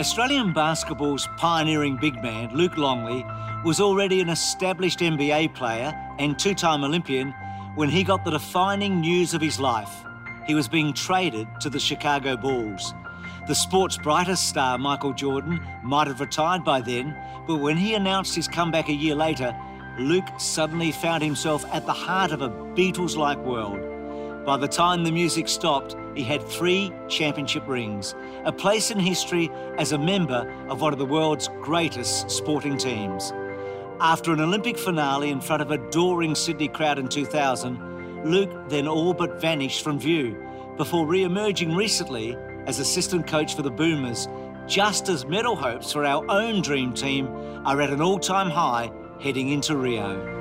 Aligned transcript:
Australian 0.00 0.50
basketball's 0.54 1.28
pioneering 1.36 1.94
big 1.94 2.22
man, 2.22 2.48
Luke 2.54 2.78
Longley, 2.78 3.22
was 3.66 3.82
already 3.82 4.22
an 4.22 4.30
established 4.30 5.00
NBA 5.00 5.54
player 5.54 5.92
and 6.18 6.38
two 6.38 6.54
time 6.54 6.84
Olympian 6.84 7.34
when 7.74 7.90
he 7.90 8.02
got 8.02 8.24
the 8.24 8.30
defining 8.30 9.02
news 9.02 9.34
of 9.34 9.42
his 9.42 9.60
life. 9.60 9.92
He 10.46 10.54
was 10.54 10.68
being 10.68 10.94
traded 10.94 11.48
to 11.60 11.68
the 11.68 11.78
Chicago 11.78 12.34
Bulls. 12.34 12.94
The 13.46 13.54
sport's 13.54 13.98
brightest 13.98 14.48
star, 14.48 14.78
Michael 14.78 15.12
Jordan, 15.12 15.60
might 15.82 16.06
have 16.06 16.20
retired 16.20 16.64
by 16.64 16.80
then, 16.80 17.14
but 17.46 17.56
when 17.56 17.76
he 17.76 17.92
announced 17.92 18.34
his 18.34 18.48
comeback 18.48 18.88
a 18.88 18.94
year 18.94 19.14
later, 19.14 19.54
Luke 19.98 20.28
suddenly 20.38 20.92
found 20.92 21.22
himself 21.22 21.62
at 21.74 21.84
the 21.84 21.92
heart 21.92 22.32
of 22.32 22.40
a 22.40 22.48
Beatles 22.48 23.18
like 23.18 23.36
world. 23.40 24.46
By 24.46 24.56
the 24.56 24.66
time 24.66 25.04
the 25.04 25.12
music 25.12 25.46
stopped, 25.46 25.94
he 26.14 26.22
had 26.22 26.42
three 26.42 26.92
championship 27.08 27.66
rings, 27.66 28.14
a 28.44 28.52
place 28.52 28.90
in 28.90 28.98
history 28.98 29.50
as 29.78 29.92
a 29.92 29.98
member 29.98 30.50
of 30.68 30.80
one 30.80 30.92
of 30.92 30.98
the 30.98 31.06
world's 31.06 31.48
greatest 31.60 32.30
sporting 32.30 32.76
teams. 32.76 33.32
After 34.00 34.32
an 34.32 34.40
Olympic 34.40 34.78
finale 34.78 35.30
in 35.30 35.40
front 35.40 35.62
of 35.62 35.70
a 35.70 35.74
adoring 35.74 36.34
Sydney 36.34 36.68
crowd 36.68 36.98
in 36.98 37.08
2000, 37.08 38.24
Luke 38.24 38.50
then 38.68 38.88
all 38.88 39.14
but 39.14 39.40
vanished 39.40 39.82
from 39.82 39.98
view 39.98 40.36
before 40.76 41.06
re 41.06 41.24
emerging 41.24 41.74
recently 41.74 42.36
as 42.66 42.78
assistant 42.78 43.26
coach 43.26 43.54
for 43.54 43.62
the 43.62 43.70
Boomers, 43.70 44.28
just 44.66 45.08
as 45.08 45.26
medal 45.26 45.56
hopes 45.56 45.92
for 45.92 46.04
our 46.04 46.24
own 46.30 46.62
dream 46.62 46.92
team 46.92 47.26
are 47.66 47.80
at 47.80 47.90
an 47.90 48.00
all 48.00 48.18
time 48.18 48.50
high 48.50 48.90
heading 49.20 49.50
into 49.50 49.76
Rio. 49.76 50.39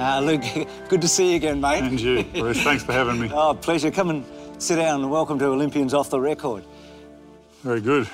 Uh, 0.00 0.18
Luke, 0.18 0.42
good 0.88 1.02
to 1.02 1.08
see 1.08 1.28
you 1.32 1.36
again, 1.36 1.60
mate. 1.60 1.82
And 1.82 2.00
you, 2.00 2.24
Bruce. 2.24 2.62
Thanks 2.62 2.82
for 2.82 2.92
having 2.92 3.20
me. 3.20 3.30
Oh, 3.34 3.52
pleasure. 3.52 3.90
Come 3.90 4.08
and 4.08 4.24
sit 4.56 4.76
down 4.76 5.02
and 5.02 5.10
welcome 5.10 5.38
to 5.38 5.44
Olympians 5.44 5.92
Off 5.92 6.08
the 6.08 6.18
Record. 6.18 6.64
Very 7.62 7.82
good. 7.82 8.08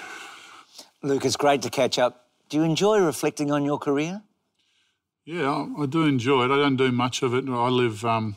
Luke, 1.02 1.24
it's 1.24 1.36
great 1.36 1.62
to 1.62 1.70
catch 1.70 1.96
up. 1.96 2.26
Do 2.48 2.56
you 2.56 2.64
enjoy 2.64 2.98
reflecting 2.98 3.52
on 3.52 3.64
your 3.64 3.78
career? 3.78 4.20
Yeah, 5.24 5.48
I, 5.48 5.82
I 5.82 5.86
do 5.86 6.06
enjoy 6.06 6.46
it. 6.46 6.50
I 6.50 6.56
don't 6.56 6.74
do 6.74 6.90
much 6.90 7.22
of 7.22 7.34
it. 7.34 7.48
I 7.48 7.68
live 7.68 8.04
um, 8.04 8.34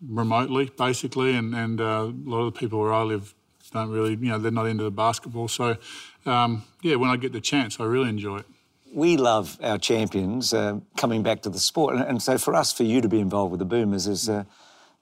remotely, 0.00 0.70
basically, 0.74 1.34
and, 1.34 1.54
and 1.54 1.82
uh, 1.82 1.84
a 1.84 2.14
lot 2.24 2.38
of 2.40 2.54
the 2.54 2.58
people 2.58 2.80
where 2.80 2.94
I 2.94 3.02
live 3.02 3.34
don't 3.70 3.90
really, 3.90 4.12
you 4.12 4.30
know, 4.30 4.38
they're 4.38 4.50
not 4.50 4.64
into 4.64 4.84
the 4.84 4.90
basketball. 4.90 5.48
So, 5.48 5.76
um, 6.24 6.62
yeah, 6.80 6.94
when 6.94 7.10
I 7.10 7.18
get 7.18 7.34
the 7.34 7.40
chance, 7.42 7.80
I 7.80 7.84
really 7.84 8.08
enjoy 8.08 8.38
it 8.38 8.46
we 8.92 9.16
love 9.16 9.58
our 9.62 9.78
champions 9.78 10.52
uh, 10.54 10.80
coming 10.96 11.22
back 11.22 11.42
to 11.42 11.50
the 11.50 11.58
sport, 11.58 11.94
and, 11.94 12.04
and, 12.04 12.22
so 12.22 12.38
for 12.38 12.54
us, 12.54 12.72
for 12.72 12.84
you 12.84 13.00
to 13.00 13.08
be 13.08 13.20
involved 13.20 13.50
with 13.50 13.58
the 13.58 13.66
Boomers 13.66 14.06
is. 14.06 14.28
Uh, 14.28 14.44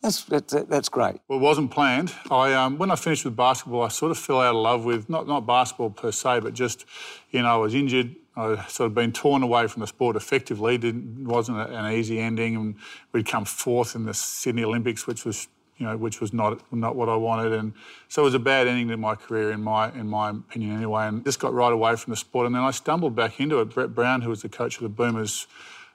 that's, 0.03 0.25
that's, 0.25 0.53
that's, 0.53 0.89
great. 0.91 1.17
Well, 1.27 1.39
it 1.39 1.43
wasn't 1.43 1.71
planned. 1.71 2.13
I, 2.31 2.53
um, 2.53 2.77
when 2.77 2.91
I 2.91 2.97
finished 2.97 3.25
with 3.25 3.35
basketball, 3.35 3.83
I 3.83 3.89
sort 3.89 4.11
of 4.11 4.19
fell 4.19 4.41
out 4.43 4.55
of 4.55 4.61
love 4.61 4.85
with 4.85 5.09
not, 5.09 5.27
not 5.27 5.47
basketball 5.47 5.91
per 5.91 6.13
se, 6.13 6.41
but 6.41 6.53
just, 6.53 6.85
you 7.31 7.43
know, 7.43 7.49
I 7.49 7.57
was 7.57 7.75
injured. 7.75 8.15
I 8.37 8.63
sort 8.67 8.89
of 8.89 8.95
been 8.95 9.13
torn 9.13 9.43
away 9.43 9.67
from 9.67 9.81
the 9.81 9.87
sport 9.87 10.15
effectively. 10.15 10.77
Didn't 10.77 11.27
wasn't 11.27 11.59
an 11.59 11.93
easy 11.93 12.21
ending, 12.21 12.57
and 12.57 12.75
we'd 13.13 13.27
come 13.27 13.47
fourth 13.47 13.97
in 13.97 14.05
the 14.05 14.13
Sydney 14.13 14.65
Olympics, 14.65 15.07
which 15.07 15.25
was 15.25 15.49
you 15.79 15.87
know, 15.87 15.97
which 15.97 16.21
was 16.21 16.33
not 16.33 16.61
not 16.73 16.97
what 16.97 17.09
I 17.09 17.17
wanted, 17.17 17.53
and 17.53 17.73
so 18.09 18.23
it 18.23 18.25
was 18.25 18.35
a 18.35 18.39
bad 18.39 18.67
ending 18.67 18.89
to 18.89 18.97
my 18.97 19.15
career 19.15 19.53
in 19.53 19.63
my 19.63 19.93
in 19.93 20.09
my 20.09 20.31
opinion 20.31 20.77
anyway. 20.77 21.07
And 21.07 21.25
just 21.25 21.39
got 21.39 21.53
right 21.53 21.73
away 21.73 21.97
from 21.97 22.13
the 22.13 22.17
sport, 22.17 22.47
and 22.47 22.55
then 22.55 22.63
I 22.63 22.71
stumbled 22.71 23.15
back 23.15 23.41
into 23.41 23.61
it. 23.61 23.67
Brett 23.67 23.95
Brown, 23.95 24.23
who 24.23 24.31
was 24.31 24.43
the 24.43 24.49
coach 24.49 24.77
of 24.77 24.83
the 24.83 24.89
Boomers 24.89 25.47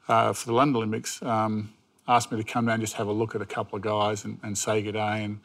uh, 0.07 0.33
for 0.33 0.47
the 0.47 0.53
London 0.53 0.75
Olympics, 0.77 1.21
um, 1.23 1.73
asked 2.07 2.31
me 2.31 2.37
to 2.37 2.43
come 2.43 2.65
down 2.65 2.75
and 2.75 2.83
just 2.83 2.93
have 2.93 3.07
a 3.07 3.11
look 3.11 3.33
at 3.35 3.41
a 3.41 3.45
couple 3.45 3.75
of 3.75 3.81
guys 3.81 4.23
and, 4.23 4.39
and 4.43 4.57
say 4.57 4.81
good 4.81 4.93
day. 4.93 5.23
And 5.23 5.39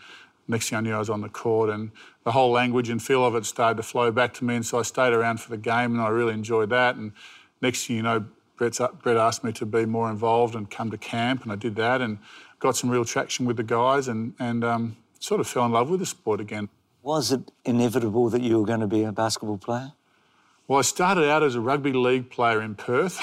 next 0.49 0.69
thing 0.69 0.79
I 0.79 0.81
knew, 0.83 0.95
I 0.95 0.99
was 0.99 1.11
on 1.11 1.23
the 1.23 1.29
court, 1.31 1.71
and 1.71 1.91
the 2.25 2.33
whole 2.33 2.51
language 2.51 2.91
and 2.91 3.03
feel 3.03 3.25
of 3.25 3.35
it 3.37 3.47
started 3.47 3.77
to 3.79 3.83
flow 3.83 4.11
back 4.11 4.35
to 4.35 4.45
me. 4.45 4.57
And 4.57 4.67
so 4.67 4.79
I 4.79 4.83
stayed 4.83 5.13
around 5.13 5.41
for 5.41 5.51
the 5.51 5.57
game, 5.57 5.95
and 5.95 6.01
I 6.01 6.09
really 6.09 6.35
enjoyed 6.35 6.71
that. 6.71 6.97
And 6.97 7.13
next 7.63 7.87
thing 7.87 7.97
you 7.97 8.03
know, 8.03 8.27
Brett 8.57 8.81
asked 9.07 9.45
me 9.45 9.53
to 9.53 9.67
be 9.67 9.85
more 9.85 10.11
involved 10.11 10.55
and 10.55 10.71
come 10.71 10.91
to 10.91 10.99
camp, 10.99 11.43
and 11.43 11.53
I 11.53 11.57
did 11.57 11.77
that. 11.77 12.01
And 12.01 12.19
got 12.59 12.77
some 12.77 12.91
real 12.91 13.05
traction 13.05 13.47
with 13.47 13.57
the 13.57 13.63
guys 13.63 14.09
and, 14.09 14.35
and 14.39 14.65
um, 14.65 14.97
sort 15.21 15.41
of 15.41 15.47
fell 15.47 15.67
in 15.67 15.73
love 15.73 15.91
with 15.91 16.01
the 16.01 16.07
sport 16.07 16.41
again. 16.41 16.69
Was 17.03 17.33
it 17.33 17.53
inevitable 17.65 18.29
that 18.31 18.43
you 18.43 18.59
were 18.59 18.67
going 18.67 18.81
to 18.81 18.87
be 18.87 19.05
a 19.05 19.13
basketball 19.13 19.59
player? 19.59 19.93
Well, 20.69 20.81
I 20.81 20.83
started 20.83 21.31
out 21.31 21.45
as 21.45 21.55
a 21.55 21.61
rugby 21.61 21.93
league 21.93 22.29
player 22.29 22.61
in 22.61 22.75
Perth. 22.75 23.21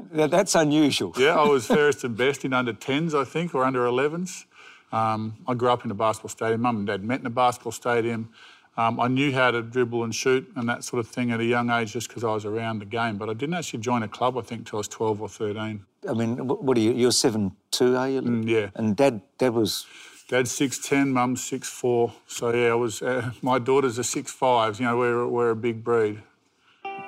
That's 0.10 0.54
unusual. 0.54 1.12
yeah, 1.18 1.36
I 1.36 1.46
was 1.46 1.66
fairest 1.76 2.02
and 2.04 2.16
best 2.16 2.44
in 2.46 2.54
under 2.54 2.72
10s, 2.72 3.12
I 3.14 3.24
think, 3.24 3.54
or 3.54 3.64
under 3.64 3.84
11s. 3.84 4.46
Um, 4.90 5.36
I 5.46 5.52
grew 5.52 5.68
up 5.68 5.84
in 5.84 5.90
a 5.90 5.94
basketball 5.94 6.30
stadium. 6.30 6.62
Mum 6.62 6.78
and 6.78 6.86
Dad 6.86 7.04
met 7.04 7.20
in 7.20 7.26
a 7.26 7.30
basketball 7.30 7.72
stadium. 7.72 8.30
Um, 8.78 9.00
I 9.00 9.08
knew 9.08 9.32
how 9.32 9.50
to 9.50 9.60
dribble 9.60 10.04
and 10.04 10.14
shoot 10.14 10.48
and 10.54 10.68
that 10.68 10.84
sort 10.84 11.00
of 11.00 11.08
thing 11.08 11.32
at 11.32 11.40
a 11.40 11.44
young 11.44 11.68
age 11.68 11.92
just 11.92 12.06
because 12.06 12.22
I 12.22 12.32
was 12.32 12.44
around 12.44 12.78
the 12.78 12.84
game. 12.84 13.18
But 13.18 13.28
I 13.28 13.34
didn't 13.34 13.56
actually 13.56 13.80
join 13.80 14.04
a 14.04 14.08
club, 14.08 14.38
I 14.38 14.42
think, 14.42 14.68
till 14.68 14.76
I 14.76 14.80
was 14.80 14.88
12 14.88 15.20
or 15.20 15.28
13. 15.28 15.84
I 16.08 16.12
mean, 16.12 16.36
what 16.46 16.76
are 16.76 16.80
you? 16.80 16.92
You're 16.92 17.10
seven 17.10 17.56
two, 17.72 17.96
are 17.96 18.08
you? 18.08 18.22
Mm, 18.22 18.48
yeah. 18.48 18.70
And 18.76 18.94
Dad, 18.94 19.20
Dad 19.36 19.52
was. 19.52 19.84
Dad's 20.28 20.52
six 20.52 20.78
ten, 20.78 21.10
Mum's 21.12 21.42
six 21.42 21.68
four. 21.68 22.12
So 22.28 22.54
yeah, 22.54 22.68
I 22.68 22.74
was. 22.74 23.02
Uh, 23.02 23.32
my 23.42 23.58
daughters 23.58 23.98
are 23.98 24.04
six 24.04 24.30
fives. 24.30 24.78
You 24.78 24.86
know, 24.86 24.96
we're 24.96 25.26
we're 25.26 25.50
a 25.50 25.56
big 25.56 25.82
breed. 25.82 26.22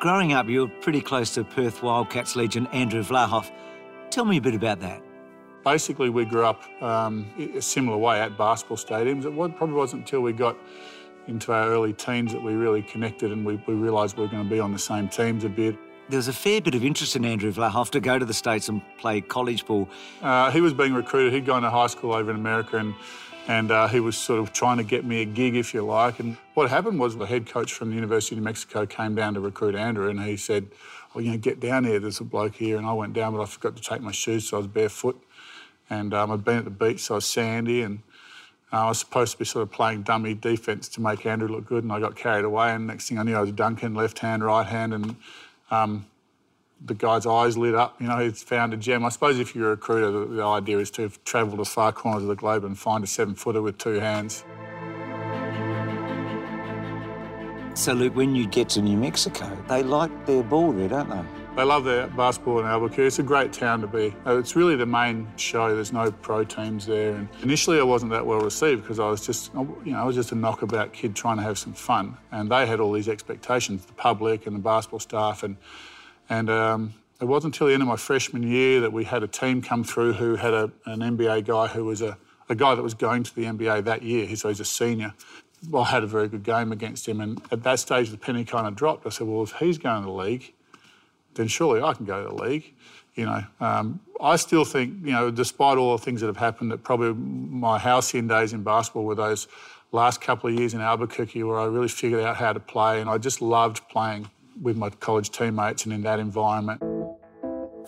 Growing 0.01 0.33
up, 0.33 0.49
you 0.49 0.63
were 0.63 0.73
pretty 0.81 1.01
close 1.01 1.35
to 1.35 1.45
Perth 1.45 1.83
Wildcats 1.83 2.35
legend 2.35 2.67
Andrew 2.73 3.03
Vlahov. 3.05 3.51
Tell 4.11 4.25
me 4.25 4.39
a 4.39 4.41
bit 4.41 4.55
about 4.55 4.81
that. 4.81 5.03
Basically, 5.63 6.09
we 6.09 6.25
grew 6.25 6.45
up 6.45 6.63
um, 6.83 7.27
a 7.39 7.61
similar 7.61 7.99
way 7.99 8.21
at 8.21 8.37
basketball 8.37 8.79
stadiums. 8.79 9.25
It 9.25 9.57
probably 9.57 9.77
wasn't 9.77 10.03
until 10.03 10.23
we 10.23 10.33
got 10.33 10.57
into 11.31 11.53
our 11.53 11.69
early 11.69 11.93
teens 11.93 12.33
that 12.33 12.43
we 12.43 12.53
really 12.53 12.83
connected 12.83 13.33
and 13.33 13.45
we, 13.45 13.63
we 13.67 13.75
realised 13.75 14.17
we 14.17 14.25
were 14.25 14.31
going 14.31 14.45
to 14.45 14.51
be 14.51 14.61
on 14.61 14.73
the 14.73 14.79
same 14.79 15.09
teams 15.09 15.45
a 15.45 15.49
bit. 15.49 15.77
There 16.09 16.17
was 16.17 16.29
a 16.29 16.33
fair 16.33 16.61
bit 16.61 16.75
of 16.75 16.85
interest 16.85 17.15
in 17.15 17.25
Andrew 17.25 17.53
Vlahov 17.53 17.91
to 17.91 18.01
go 18.01 18.19
to 18.19 18.25
the 18.25 18.35
States 18.35 18.69
and 18.69 18.83
play 18.99 19.21
college 19.21 19.65
ball. 19.65 19.89
Uh, 20.21 20.51
he 20.51 20.61
was 20.61 20.75
being 20.75 20.93
recruited. 20.93 21.33
He'd 21.33 21.47
gone 21.47 21.63
to 21.63 21.71
high 21.71 21.87
school 21.87 22.13
over 22.13 22.31
in 22.31 22.37
America 22.37 22.79
and 22.79 22.95
and 23.49 23.73
uh, 23.73 23.89
he 23.89 23.99
was 23.99 24.17
sort 24.17 24.39
of 24.39 24.53
trying 24.53 24.77
to 24.77 24.85
get 24.85 25.05
me 25.05 25.23
a 25.23 25.25
gig, 25.25 25.57
if 25.57 25.75
you 25.75 25.83
like. 25.83 26.21
And 26.21 26.37
what 26.55 26.71
happened 26.71 27.01
was 27.01 27.17
the 27.17 27.27
head 27.27 27.47
coach 27.47 27.73
from 27.73 27.89
the 27.89 27.97
University 27.97 28.37
of 28.37 28.39
New 28.41 28.45
Mexico 28.45 28.87
came 28.87 29.17
down 29.17 29.35
to 29.35 29.41
recruit 29.41 29.75
Andrew, 29.75 30.09
and 30.09 30.23
he 30.23 30.37
said, 30.37 30.69
"Oh, 31.15 31.19
you 31.19 31.33
know, 31.33 31.39
get 31.39 31.59
down 31.59 31.85
here. 31.85 31.99
There's 31.99 32.21
a 32.21 32.25
bloke 32.25 32.55
here." 32.55 32.77
And 32.77 32.87
I 32.87 32.93
went 32.93 33.13
down, 33.13 33.35
but 33.35 33.43
I 33.43 33.47
forgot 33.47 33.75
to 33.77 33.83
take 33.83 34.03
my 34.03 34.13
shoes, 34.13 34.49
so 34.49 34.57
I 34.57 34.59
was 34.59 34.67
barefoot. 34.69 35.21
And 35.89 36.15
um, 36.15 36.31
I'd 36.31 36.45
been 36.45 36.59
at 36.59 36.65
the 36.65 36.71
beach, 36.71 37.01
so 37.01 37.15
I 37.15 37.17
was 37.17 37.27
sandy, 37.27 37.83
and 37.83 38.03
I 38.73 38.87
was 38.87 39.01
supposed 39.01 39.33
to 39.33 39.39
be 39.39 39.45
sort 39.45 39.63
of 39.65 39.73
playing 39.73 40.03
dummy 40.03 40.35
defence 40.35 40.89
to 40.91 41.01
make 41.01 41.27
Andrew 41.27 41.49
look 41.49 41.67
good, 41.67 41.83
and 41.83 41.93
I 41.93 41.99
got 41.99 42.15
carried 42.15 42.45
away. 42.45 42.71
And 42.73 42.87
next 42.87 43.09
thing 43.09 43.19
I 43.19 43.25
knew, 43.25 43.35
I 43.35 43.41
was 43.41 43.53
dunking 43.53 43.95
left 43.95 44.21
hand, 44.21 44.45
right 44.45 44.67
hand, 44.67 44.95
and 44.95 45.17
um, 45.73 46.07
the 46.85 46.95
guy's 46.95 47.27
eyes 47.27 47.59
lit 47.59 47.75
up. 47.75 48.01
You 48.01 48.07
know, 48.07 48.19
he's 48.19 48.43
found 48.45 48.73
a 48.73 48.77
gem. 48.77 49.05
I 49.05 49.09
suppose 49.09 49.41
if 49.41 49.57
you're 49.57 49.69
a 49.69 49.71
recruiter, 49.71 50.11
the, 50.13 50.27
the 50.27 50.45
idea 50.45 50.79
is 50.79 50.91
to 50.93 51.11
travel 51.25 51.57
to 51.57 51.65
far 51.65 51.93
corners 51.93 52.23
of 52.23 52.29
the 52.29 52.37
globe 52.37 52.65
and 52.65 52.79
find 52.79 53.03
a 53.03 53.09
seven 53.09 53.35
footer 53.35 53.61
with 53.61 53.77
two 53.77 53.95
hands. 53.95 54.45
So, 57.75 57.93
Luke, 57.93 58.15
when 58.15 58.37
you 58.37 58.47
get 58.47 58.69
to 58.71 58.83
New 58.83 58.97
Mexico, 58.97 59.57
they 59.69 59.83
like 59.83 60.27
their 60.27 60.43
ball 60.43 60.73
there, 60.73 60.89
don't 60.89 61.09
they? 61.09 61.40
They 61.57 61.65
love 61.65 61.85
their 61.85 62.07
basketball 62.07 62.61
in 62.61 62.67
Albuquerque. 62.67 63.03
It's 63.03 63.19
a 63.19 63.25
great 63.25 63.53
town 63.53 63.81
to 63.81 63.89
be. 63.89 64.15
Uh, 64.25 64.39
it's 64.39 64.55
really 64.55 64.77
the 64.77 64.87
main 64.87 65.27
show. 65.37 65.75
There's 65.75 65.93
no 65.93 66.13
pro 66.13 66.45
teams 66.45 66.87
there. 66.87 67.17
And 67.17 67.29
initially, 67.43 67.81
I 67.81 67.83
wasn't 67.83 68.13
that 68.13 68.25
well 68.25 68.41
received 68.41 68.83
because 68.83 69.01
I 69.01 69.09
was 69.09 69.27
just, 69.27 69.53
you 69.53 69.93
know, 69.93 69.99
I 69.99 70.05
was 70.05 70.15
just 70.15 70.31
a 70.31 70.37
knockabout 70.37 70.93
kid 70.93 71.17
trying 71.17 71.39
to 71.39 71.43
have 71.43 71.59
some 71.59 71.73
fun. 71.73 72.17
And 72.31 72.51
they 72.51 72.67
had 72.67 72.79
all 72.79 72.93
these 72.93 73.09
expectations, 73.09 73.85
the 73.85 73.93
public 73.93 74.47
and 74.47 74.55
the 74.55 74.61
basketball 74.61 75.01
staff. 75.01 75.43
And, 75.43 75.57
and 76.29 76.49
um, 76.49 76.95
it 77.21 77.25
wasn't 77.25 77.55
until 77.55 77.67
the 77.67 77.75
end 77.75 77.83
of 77.83 77.89
my 77.89 77.97
freshman 77.97 78.45
year 78.45 78.81
that 78.81 78.93
we 78.93 79.03
had 79.03 79.25
a 79.25 79.29
team 79.29 79.61
come 79.61 79.83
through 79.83 80.15
who 80.15 80.37
had 80.37 80.55
a, 80.55 80.71
an 80.87 81.01
NBA 81.01 81.47
guy 81.47 81.67
who 81.67 81.85
was 81.85 82.01
a, 82.01 82.17
a 82.49 82.55
guy 82.55 82.77
that 82.77 82.83
was 82.83 82.95
going 82.95 83.25
to 83.25 83.35
the 83.35 83.45
NBA 83.45 83.85
that 83.85 84.03
year. 84.03 84.35
So 84.37 84.49
he's 84.49 84.61
a 84.61 84.65
senior. 84.65 85.15
Well, 85.69 85.83
I 85.83 85.89
had 85.89 86.05
a 86.05 86.07
very 86.07 86.29
good 86.29 86.45
game 86.45 86.71
against 86.71 87.09
him. 87.09 87.21
And 87.21 87.43
at 87.51 87.65
that 87.65 87.81
stage, 87.81 88.11
the 88.11 88.17
penny 88.19 88.45
kind 88.45 88.69
of 88.69 88.77
dropped. 88.77 89.05
I 89.05 89.11
said, 89.11 89.27
well, 89.27 89.43
if 89.43 89.53
he's 89.53 89.79
going 89.79 90.03
to 90.03 90.07
the 90.07 90.13
league, 90.13 90.55
then 91.35 91.49
surely 91.49 91.83
I 91.83 91.95
can 91.95 92.05
go 92.05 92.23
to 92.23 92.29
the 92.29 92.43
league. 92.43 92.75
You 93.15 93.27
know, 93.27 93.45
um, 93.61 94.01
I 94.21 94.37
still 94.37 94.65
think, 94.65 95.05
you 95.05 95.13
know, 95.13 95.31
despite 95.31 95.79
all 95.79 95.97
the 95.97 96.03
things 96.03 96.21
that 96.21 96.29
have 96.29 96.37
happened, 96.37 96.71
that 96.71 96.83
probably 96.83 97.13
my 97.13 97.79
halcyon 97.79 98.29
days 98.29 98.53
in 98.53 98.63
basketball 98.63 99.05
were 99.05 99.15
those 99.15 99.49
last 99.93 100.21
couple 100.21 100.49
of 100.49 100.59
years 100.59 100.75
in 100.75 100.81
Albuquerque 100.81 101.43
where 101.43 101.59
I 101.59 101.65
really 101.65 101.89
figured 101.89 102.23
out 102.23 102.37
how 102.37 102.53
to 102.53 102.61
play 102.61 103.01
and 103.01 103.11
I 103.11 103.19
just 103.19 103.43
loved 103.43 103.89
playing 103.89 104.31
with 104.63 104.77
my 104.77 104.91
college 104.91 105.31
teammates 105.31 105.85
and 105.85 105.93
in 105.93 106.03
that 106.03 106.21
environment. 106.21 106.81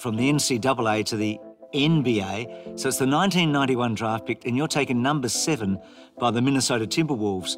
From 0.01 0.17
the 0.17 0.33
NCAA 0.33 1.05
to 1.07 1.17
the 1.17 1.39
NBA, 1.73 2.79
so 2.79 2.89
it's 2.89 2.99
the 2.99 3.07
1991 3.07 3.95
draft 3.95 4.27
pick 4.27 4.45
and 4.45 4.57
you're 4.57 4.69
taken 4.69 5.03
number 5.03 5.29
seven 5.29 5.81
by 6.19 6.31
the 6.31 6.43
Minnesota 6.43 6.87
Timberwolves. 6.87 7.57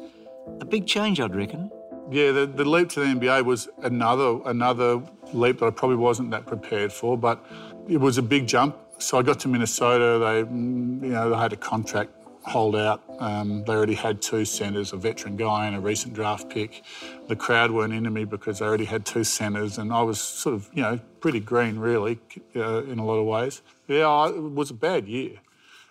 A 0.61 0.65
big 0.65 0.85
change, 0.85 1.19
I'd 1.19 1.35
reckon. 1.35 1.71
Yeah, 2.09 2.31
the, 2.31 2.45
the 2.45 2.65
leap 2.65 2.89
to 2.89 2.99
the 2.99 3.05
NBA 3.07 3.45
was 3.45 3.67
another 3.81 4.39
another 4.45 5.01
leap 5.33 5.59
that 5.59 5.65
I 5.65 5.69
probably 5.71 5.97
wasn't 5.97 6.31
that 6.31 6.45
prepared 6.45 6.93
for, 6.93 7.17
but 7.17 7.43
it 7.87 7.97
was 7.97 8.17
a 8.17 8.21
big 8.21 8.47
jump. 8.47 8.77
So 8.99 9.17
I 9.17 9.23
got 9.23 9.39
to 9.41 9.47
Minnesota. 9.47 10.19
They, 10.23 10.39
you 10.39 11.13
know, 11.13 11.29
they 11.29 11.35
had 11.35 11.51
a 11.51 11.57
contract 11.57 12.11
hold 12.45 12.75
out. 12.75 13.01
Um, 13.19 13.63
they 13.63 13.73
already 13.73 13.95
had 13.95 14.21
two 14.21 14.45
centres, 14.45 14.93
a 14.93 14.97
veteran 14.97 15.35
guy 15.35 15.65
and 15.65 15.75
a 15.75 15.79
recent 15.79 16.13
draft 16.13 16.49
pick. 16.49 16.83
The 17.27 17.35
crowd 17.35 17.71
weren't 17.71 17.93
into 17.93 18.11
me 18.11 18.23
because 18.23 18.59
they 18.59 18.65
already 18.65 18.85
had 18.85 19.05
two 19.05 19.23
centres, 19.23 19.77
and 19.77 19.91
I 19.91 20.01
was 20.03 20.21
sort 20.21 20.55
of, 20.55 20.69
you 20.73 20.83
know, 20.83 20.99
pretty 21.19 21.39
green 21.39 21.79
really 21.79 22.19
uh, 22.55 22.83
in 22.83 22.99
a 22.99 23.05
lot 23.05 23.15
of 23.15 23.25
ways. 23.25 23.61
Yeah, 23.87 24.07
I, 24.07 24.29
it 24.29 24.53
was 24.53 24.69
a 24.69 24.75
bad 24.75 25.07
year. 25.07 25.39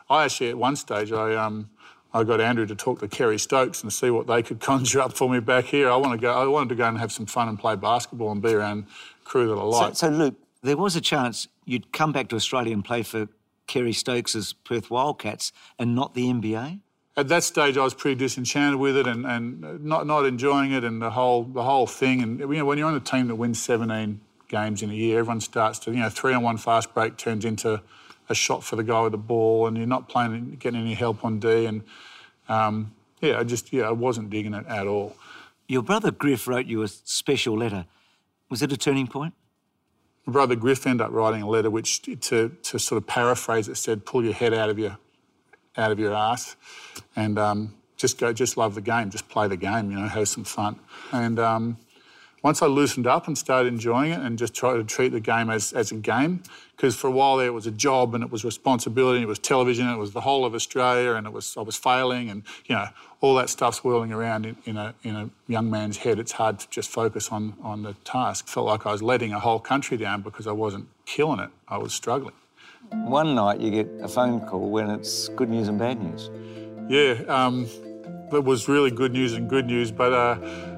I 0.09 0.25
actually, 0.25 0.51
at 0.51 0.59
one 0.59 0.77
stage, 0.77 1.13
I 1.13 1.35
um, 1.35 1.71
I 2.15 2.23
got 2.23 2.41
Andrew 2.41 2.65
to 2.65 2.77
talk 2.77 3.01
to 3.01 3.09
Kerry 3.09 3.39
Stokes 3.39 3.83
and 3.83 3.93
see 3.93 4.09
what 4.09 4.29
they 4.29 4.43
could 4.43 4.61
conjure 4.71 5.01
up 5.01 5.13
for 5.13 5.29
me 5.29 5.41
back 5.41 5.65
here. 5.65 5.91
I 5.91 5.97
want 5.97 6.13
to 6.13 6.19
go. 6.19 6.33
I 6.33 6.47
wanted 6.47 6.71
to 6.71 6.75
go 6.77 6.87
and 6.87 6.99
have 6.99 7.13
some 7.13 7.27
fun 7.27 7.49
and 7.49 7.59
play 7.59 7.75
basketball 7.75 8.31
and 8.31 8.41
be 8.41 8.55
around 8.55 8.87
crew 9.25 9.49
that 9.49 9.55
I 9.55 9.65
like. 9.65 9.97
So, 9.97 10.09
so 10.09 10.17
Luke, 10.17 10.35
there 10.63 10.77
was 10.77 10.95
a 10.97 11.01
chance 11.01 11.49
you'd 11.65 11.93
come 11.93 12.13
back 12.13 12.29
to 12.29 12.37
Australia 12.37 12.73
and 12.73 12.85
play 12.85 13.03
for 13.03 13.29
Kerry 13.67 13.93
Stokes' 13.93 14.53
Perth 14.53 14.91
Wildcats 14.91 15.53
and 15.79 15.95
not 15.95 16.15
the 16.15 16.27
NBA? 16.27 16.81
At 17.17 17.29
that 17.29 17.45
stage, 17.45 17.77
I 17.77 17.85
was 17.85 17.95
pretty 17.95 18.17
disenchanted 18.17 18.81
with 18.81 18.97
it 18.97 19.07
and, 19.07 19.25
and 19.25 19.85
not 19.85 20.07
not 20.07 20.27
enjoying 20.27 20.73
it 20.73 20.83
and 20.85 21.01
the 21.01 21.11
whole 21.11 21.45
the 21.45 21.63
whole 21.63 21.87
thing. 21.87 22.23
And 22.23 22.41
you 22.41 22.47
know, 22.47 22.65
when 22.65 22.79
you're 22.79 22.89
on 22.89 22.95
a 22.95 23.01
team 23.01 23.29
that 23.29 23.37
wins 23.37 23.63
17 23.63 24.21
games 24.49 24.83
in 24.83 24.91
a 24.91 24.95
year, 24.95 25.21
everyone 25.21 25.41
starts 25.41 25.79
to 25.81 25.93
you 25.93 25.99
know 25.99 26.09
three 26.09 26.35
on 26.35 26.43
one 26.43 26.57
fast 26.57 26.93
break 26.93 27.17
turns 27.17 27.45
into 27.45 27.81
a 28.29 28.35
shot 28.35 28.65
for 28.65 28.77
the 28.77 28.85
guy 28.85 29.03
with 29.03 29.13
the 29.13 29.19
ball, 29.19 29.67
and 29.67 29.77
you're 29.77 29.87
not 29.87 30.09
playing 30.09 30.57
getting 30.59 30.81
any 30.81 30.95
help 30.95 31.25
on 31.25 31.39
D. 31.39 31.67
And 31.67 31.83
um, 32.49 32.95
yeah, 33.21 33.39
I 33.39 33.45
just 33.45 33.73
yeah 33.73 33.85
I 33.85 33.93
wasn't 33.93 34.31
digging 34.31 34.55
it 34.55 34.67
at 34.67 34.87
all. 34.87 35.17
Your 35.69 35.83
brother 35.83 36.11
Griff 36.11 36.47
wrote 36.47 36.67
you 36.67 36.83
a 36.83 36.89
special 36.89 37.57
letter. 37.57 37.87
Was 38.51 38.63
it 38.63 38.73
a 38.73 38.77
turning 38.77 39.07
point? 39.07 39.35
My 40.27 40.33
brother 40.33 40.57
Griff 40.57 40.87
ended 40.87 41.07
up 41.07 41.13
writing 41.13 41.43
a 41.43 41.49
letter 41.49 41.71
which, 41.71 42.03
to, 42.03 42.49
to 42.49 42.79
sort 42.79 42.97
of 42.97 43.07
paraphrase 43.07 43.69
it, 43.69 43.77
said, 43.77 44.07
"Pull 44.07 44.25
your 44.25 44.33
head 44.33 44.55
out 44.55 44.71
of 44.71 44.79
your 44.79 44.99
out 45.77 45.91
of 45.91 45.99
your 45.99 46.15
ass, 46.15 46.57
and 47.17 47.39
um, 47.39 47.75
just 47.97 48.19
go, 48.19 48.33
just 48.33 48.57
love 48.57 48.75
the 48.75 48.81
game, 48.81 49.11
just 49.11 49.29
play 49.29 49.49
the 49.49 49.57
game, 49.57 49.91
you 49.91 49.99
know, 49.99 50.07
have 50.07 50.29
some 50.29 50.45
fun." 50.45 50.79
And 51.13 51.39
um, 51.39 51.79
once 52.45 52.61
I 52.61 52.67
loosened 52.67 53.07
up 53.07 53.27
and 53.27 53.37
started 53.39 53.73
enjoying 53.73 54.13
it 54.13 54.21
and 54.21 54.39
just 54.39 54.53
tried 54.53 54.75
to 54.75 54.85
treat 54.85 55.13
the 55.13 55.19
game 55.19 55.49
as, 55.49 55.73
as 55.73 55.91
a 55.93 55.95
game, 55.95 56.43
because 56.77 56.95
for 56.95 57.07
a 57.09 57.11
while 57.11 57.39
there 57.39 57.47
it 57.47 57.55
was 57.55 57.67
a 57.67 57.71
job 57.71 58.15
and 58.15 58.23
it 58.23 58.31
was 58.31 58.45
responsibility, 58.45 59.17
and 59.17 59.25
it 59.25 59.29
was 59.29 59.39
television, 59.39 59.87
and 59.87 59.97
it 59.97 59.99
was 59.99 60.13
the 60.13 60.21
whole 60.21 60.45
of 60.45 60.55
Australia, 60.55 61.13
and 61.13 61.27
it 61.27 61.33
was 61.33 61.57
I 61.57 61.63
was 61.63 61.75
failing, 61.75 62.29
and 62.29 62.43
you 62.67 62.75
know 62.75 62.87
all 63.23 63.35
that 63.37 63.49
stuff 63.49 63.77
swirling 63.77 64.13
around 64.13 64.45
in, 64.45 64.57
in, 64.67 64.77
a 64.77 64.95
in 65.03 65.17
a 65.17 65.31
young 65.49 65.71
man's 65.71 65.97
head. 65.97 66.19
It's 66.19 66.33
hard 66.33 66.59
to 66.59 66.69
just 66.69 66.91
focus 66.91 67.31
on 67.31 67.55
on 67.63 67.83
the 67.83 67.95
task. 68.05 68.47
Felt 68.47 68.67
like 68.67 68.85
I 68.85 68.93
was 68.93 69.03
letting 69.03 69.33
a 69.33 69.41
whole 69.41 69.59
country 69.59 69.97
down 69.97 70.21
because 70.21 70.47
I 70.47 70.53
wasn't 70.53 70.87
killing 71.07 71.41
it. 71.41 71.51
I 71.67 71.79
was 71.79 71.95
struggling. 71.95 72.35
One 72.91 73.35
night 73.35 73.61
you 73.61 73.71
get 73.71 73.89
a 74.03 74.09
phone 74.09 74.47
call 74.47 74.69
when 74.69 74.91
it's 74.91 75.29
good 75.31 75.49
news 75.49 75.69
and 75.69 75.79
bad 75.79 75.99
news. 76.03 76.29
Yeah, 76.91 77.25
um, 77.27 77.67
it 78.31 78.45
was 78.45 78.69
really 78.69 78.91
good 78.91 79.15
news 79.15 79.33
and 79.33 79.49
good 79.49 79.65
news, 79.65 79.91
but. 79.91 80.13
Uh, 80.13 80.74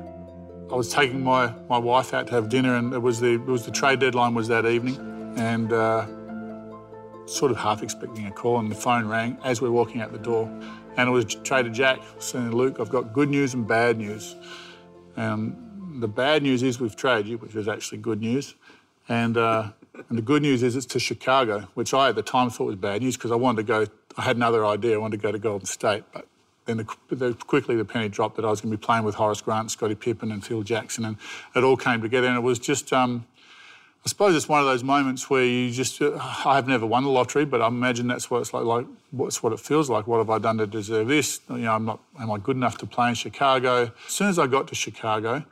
I 0.70 0.74
was 0.74 0.90
taking 0.90 1.22
my, 1.22 1.54
my 1.68 1.78
wife 1.78 2.12
out 2.12 2.26
to 2.28 2.32
have 2.34 2.48
dinner, 2.48 2.74
and 2.74 2.92
it 2.92 2.98
was 2.98 3.20
the 3.20 3.34
it 3.34 3.46
was 3.46 3.64
the 3.64 3.70
trade 3.70 4.00
deadline 4.00 4.34
was 4.34 4.48
that 4.48 4.66
evening, 4.66 4.98
and 5.36 5.72
uh, 5.72 6.06
sort 7.26 7.52
of 7.52 7.56
half 7.56 7.84
expecting 7.84 8.26
a 8.26 8.32
call, 8.32 8.58
and 8.58 8.70
the 8.70 8.74
phone 8.74 9.06
rang 9.06 9.38
as 9.44 9.60
we 9.60 9.68
are 9.68 9.72
walking 9.72 10.00
out 10.00 10.10
the 10.10 10.18
door, 10.18 10.48
and 10.96 11.08
it 11.08 11.12
was 11.12 11.24
Trader 11.24 11.70
Jack 11.70 12.00
saying, 12.18 12.50
"Luke, 12.50 12.80
I've 12.80 12.90
got 12.90 13.12
good 13.12 13.28
news 13.28 13.54
and 13.54 13.66
bad 13.66 13.98
news." 13.98 14.34
And 15.16 16.02
the 16.02 16.08
bad 16.08 16.42
news 16.42 16.64
is 16.64 16.80
we've 16.80 16.96
traded 16.96 17.28
you, 17.28 17.38
which 17.38 17.54
was 17.54 17.68
actually 17.68 17.98
good 17.98 18.20
news, 18.20 18.56
and 19.08 19.36
uh, 19.36 19.68
and 20.08 20.18
the 20.18 20.22
good 20.22 20.42
news 20.42 20.64
is 20.64 20.74
it's 20.74 20.86
to 20.86 20.98
Chicago, 20.98 21.68
which 21.74 21.94
I 21.94 22.08
at 22.08 22.16
the 22.16 22.22
time 22.22 22.50
thought 22.50 22.64
was 22.64 22.76
bad 22.76 23.02
news 23.02 23.16
because 23.16 23.30
I 23.30 23.36
wanted 23.36 23.58
to 23.58 23.62
go. 23.62 23.86
I 24.16 24.22
had 24.22 24.34
another 24.34 24.66
idea. 24.66 24.94
I 24.94 24.98
wanted 24.98 25.18
to 25.18 25.22
go 25.22 25.30
to 25.30 25.38
Golden 25.38 25.66
State, 25.66 26.02
but 26.12 26.26
then 26.66 26.78
the, 26.78 27.14
the, 27.14 27.34
quickly 27.34 27.76
the 27.76 27.84
penny 27.84 28.08
dropped 28.08 28.36
that 28.36 28.44
I 28.44 28.50
was 28.50 28.60
going 28.60 28.70
to 28.70 28.76
be 28.76 28.84
playing 28.84 29.04
with 29.04 29.14
Horace 29.14 29.40
Grant, 29.40 29.70
Scottie 29.70 29.94
Pippen, 29.94 30.30
and 30.32 30.44
Phil 30.44 30.62
Jackson, 30.62 31.04
and 31.04 31.16
it 31.54 31.64
all 31.64 31.76
came 31.76 32.02
together. 32.02 32.26
And 32.26 32.36
it 32.36 32.42
was 32.42 32.58
just, 32.58 32.92
um, 32.92 33.24
I 34.04 34.08
suppose, 34.08 34.34
it's 34.36 34.48
one 34.48 34.60
of 34.60 34.66
those 34.66 34.84
moments 34.84 35.30
where 35.30 35.44
you 35.44 35.70
just, 35.70 36.02
uh, 36.02 36.18
have 36.18 36.68
never 36.68 36.84
won 36.84 37.04
the 37.04 37.10
lottery, 37.10 37.44
but 37.44 37.62
I 37.62 37.68
imagine 37.68 38.08
that's 38.08 38.30
what 38.30 38.40
it's 38.40 38.52
like. 38.52 38.64
Like, 38.64 38.86
what's 39.12 39.42
what 39.42 39.52
it 39.52 39.60
feels 39.60 39.88
like. 39.88 40.06
What 40.06 40.18
have 40.18 40.30
I 40.30 40.38
done 40.38 40.58
to 40.58 40.66
deserve 40.66 41.08
this? 41.08 41.40
You 41.48 41.58
know, 41.58 41.74
I'm 41.74 41.84
not. 41.84 42.00
Am 42.20 42.30
I 42.30 42.38
good 42.38 42.56
enough 42.56 42.78
to 42.78 42.86
play 42.86 43.08
in 43.08 43.14
Chicago? 43.14 43.92
As 44.06 44.12
soon 44.12 44.28
as 44.28 44.38
I 44.38 44.46
got 44.46 44.68
to 44.68 44.74
Chicago, 44.74 45.44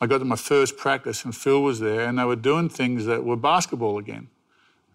I 0.00 0.06
got 0.06 0.18
to 0.18 0.24
my 0.24 0.36
first 0.36 0.76
practice, 0.76 1.24
and 1.24 1.34
Phil 1.34 1.62
was 1.62 1.80
there, 1.80 2.06
and 2.06 2.18
they 2.18 2.24
were 2.24 2.36
doing 2.36 2.68
things 2.68 3.06
that 3.06 3.24
were 3.24 3.36
basketball 3.36 3.98
again. 3.98 4.28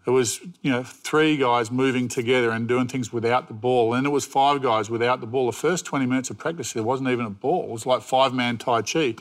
It 0.04 0.10
was, 0.10 0.40
you 0.62 0.72
know, 0.72 0.82
three 0.82 1.36
guys 1.36 1.70
moving 1.70 2.08
together 2.08 2.50
and 2.50 2.66
doing 2.66 2.88
things 2.88 3.12
without 3.12 3.46
the 3.46 3.54
ball. 3.54 3.94
And 3.94 4.04
it 4.04 4.10
was 4.10 4.24
five 4.24 4.60
guys 4.60 4.90
without 4.90 5.20
the 5.20 5.26
ball. 5.26 5.46
The 5.46 5.52
first 5.52 5.84
20 5.84 6.06
minutes 6.06 6.28
of 6.30 6.38
practice, 6.38 6.72
there 6.72 6.82
wasn't 6.82 7.10
even 7.10 7.24
a 7.24 7.30
ball. 7.30 7.64
It 7.64 7.70
was 7.70 7.86
like 7.86 8.02
five 8.02 8.34
man 8.34 8.58
Tai 8.58 8.82
Chi. 8.82 9.14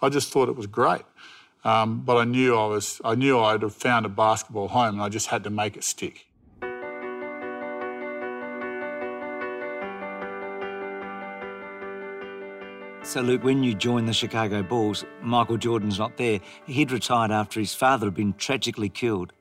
I 0.00 0.08
just 0.08 0.32
thought 0.32 0.48
it 0.48 0.56
was 0.56 0.66
great. 0.66 1.02
Um, 1.64 2.00
but 2.00 2.16
I 2.16 2.24
knew 2.24 2.56
I 2.56 2.66
was, 2.66 3.00
I 3.04 3.14
knew 3.14 3.38
I'd 3.38 3.62
have 3.62 3.74
found 3.74 4.06
a 4.06 4.08
basketball 4.08 4.68
home 4.68 4.94
and 4.94 5.02
I 5.02 5.08
just 5.08 5.28
had 5.28 5.44
to 5.44 5.50
make 5.50 5.76
it 5.76 5.84
stick. 5.84 6.26
So, 13.04 13.20
Luke, 13.20 13.44
when 13.44 13.62
you 13.62 13.74
joined 13.74 14.08
the 14.08 14.12
Chicago 14.12 14.62
Bulls, 14.62 15.04
Michael 15.20 15.58
Jordan's 15.58 15.98
not 15.98 16.16
there. 16.16 16.40
He'd 16.66 16.90
retired 16.90 17.30
after 17.30 17.60
his 17.60 17.74
father 17.74 18.06
had 18.06 18.14
been 18.14 18.32
tragically 18.34 18.88
killed. 18.88 19.32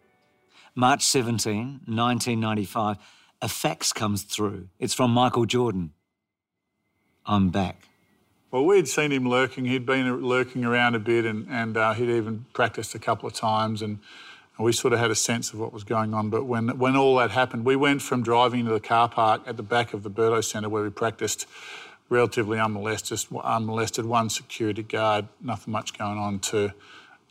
March 0.75 1.03
17, 1.03 1.81
1995, 1.85 2.97
a 3.41 3.47
fax 3.50 3.91
comes 3.91 4.23
through. 4.23 4.69
It's 4.79 4.94
from 4.94 5.12
Michael 5.12 5.45
Jordan. 5.45 5.91
I'm 7.25 7.50
back. 7.50 7.89
Well, 8.51 8.65
we'd 8.65 8.88
seen 8.88 9.12
him 9.12 9.27
lurking. 9.27 9.65
He'd 9.65 9.85
been 9.85 10.21
lurking 10.21 10.63
around 10.63 10.95
a 10.95 11.00
bit 11.00 11.25
and, 11.25 11.45
and 11.50 11.75
uh, 11.75 11.94
he'd 11.94 12.09
even 12.09 12.45
practiced 12.53 12.95
a 12.95 13.00
couple 13.00 13.27
of 13.27 13.33
times 13.33 13.81
and, 13.81 14.00
we 14.59 14.71
sort 14.71 14.94
of 14.94 15.00
had 15.00 15.09
a 15.09 15.15
sense 15.15 15.53
of 15.53 15.59
what 15.59 15.73
was 15.73 15.83
going 15.83 16.13
on. 16.13 16.29
But 16.29 16.44
when, 16.44 16.77
when 16.77 16.95
all 16.95 17.15
that 17.15 17.31
happened, 17.31 17.65
we 17.65 17.75
went 17.75 18.03
from 18.03 18.21
driving 18.21 18.65
to 18.65 18.71
the 18.71 18.79
car 18.79 19.09
park 19.09 19.41
at 19.47 19.57
the 19.57 19.63
back 19.63 19.91
of 19.91 20.03
the 20.03 20.12
Berto 20.12 20.44
Centre 20.44 20.69
where 20.69 20.83
we 20.83 20.91
practiced 20.91 21.47
relatively 22.09 22.59
unmolested, 22.59 23.25
unmolested, 23.44 24.06
one 24.06 24.29
security 24.29 24.83
guard, 24.83 25.27
nothing 25.41 25.71
much 25.71 25.97
going 25.97 26.19
on, 26.19 26.38
to, 26.41 26.74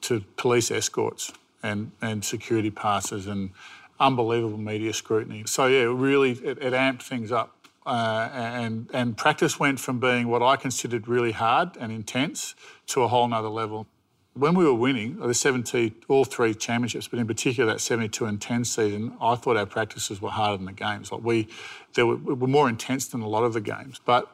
to 0.01 0.25
police 0.37 0.73
escorts 0.73 1.31
and, 1.63 1.93
and 2.01 2.25
security 2.25 2.71
passes 2.71 3.27
and 3.27 3.51
unbelievable 3.99 4.59
media 4.59 4.93
scrutiny. 4.93 5.45
So 5.47 5.67
yeah, 5.67 5.85
really 5.85 6.33
it, 6.33 6.59
it 6.59 6.73
amped 6.73 7.03
things 7.03 7.31
up. 7.31 7.57
Uh, 7.87 8.29
and 8.33 8.91
and 8.93 9.17
practice 9.17 9.59
went 9.59 9.81
from 9.81 9.99
being 9.99 10.29
what 10.29 10.43
I 10.43 10.57
considered 10.57 11.09
really 11.09 11.33
hard 11.33 11.77
and 11.79 11.91
intense 11.91 12.55
to 12.89 13.03
a 13.03 13.09
whole 13.09 13.27
nother 13.27 13.49
level. 13.49 13.87
When 14.35 14.55
we 14.55 14.65
were 14.65 14.75
winning 14.75 15.19
the 15.19 15.35
70, 15.35 15.95
all 16.07 16.25
three 16.25 16.55
championships, 16.55 17.09
but 17.09 17.19
in 17.19 17.27
particular 17.27 17.73
that 17.73 17.81
72 17.81 18.25
and 18.27 18.41
10 18.41 18.65
season, 18.65 19.17
I 19.21 19.35
thought 19.35 19.57
our 19.57 19.67
practices 19.67 20.21
were 20.23 20.31
harder 20.31 20.59
than 20.59 20.67
the 20.67 20.73
games. 20.73 21.11
Like 21.11 21.25
we, 21.25 21.49
they 21.95 22.05
were, 22.05 22.17
were 22.17 22.47
more 22.47 22.69
intense 22.69 23.09
than 23.09 23.23
a 23.23 23.29
lot 23.29 23.43
of 23.43 23.55
the 23.55 23.61
games. 23.61 24.01
But 24.05 24.31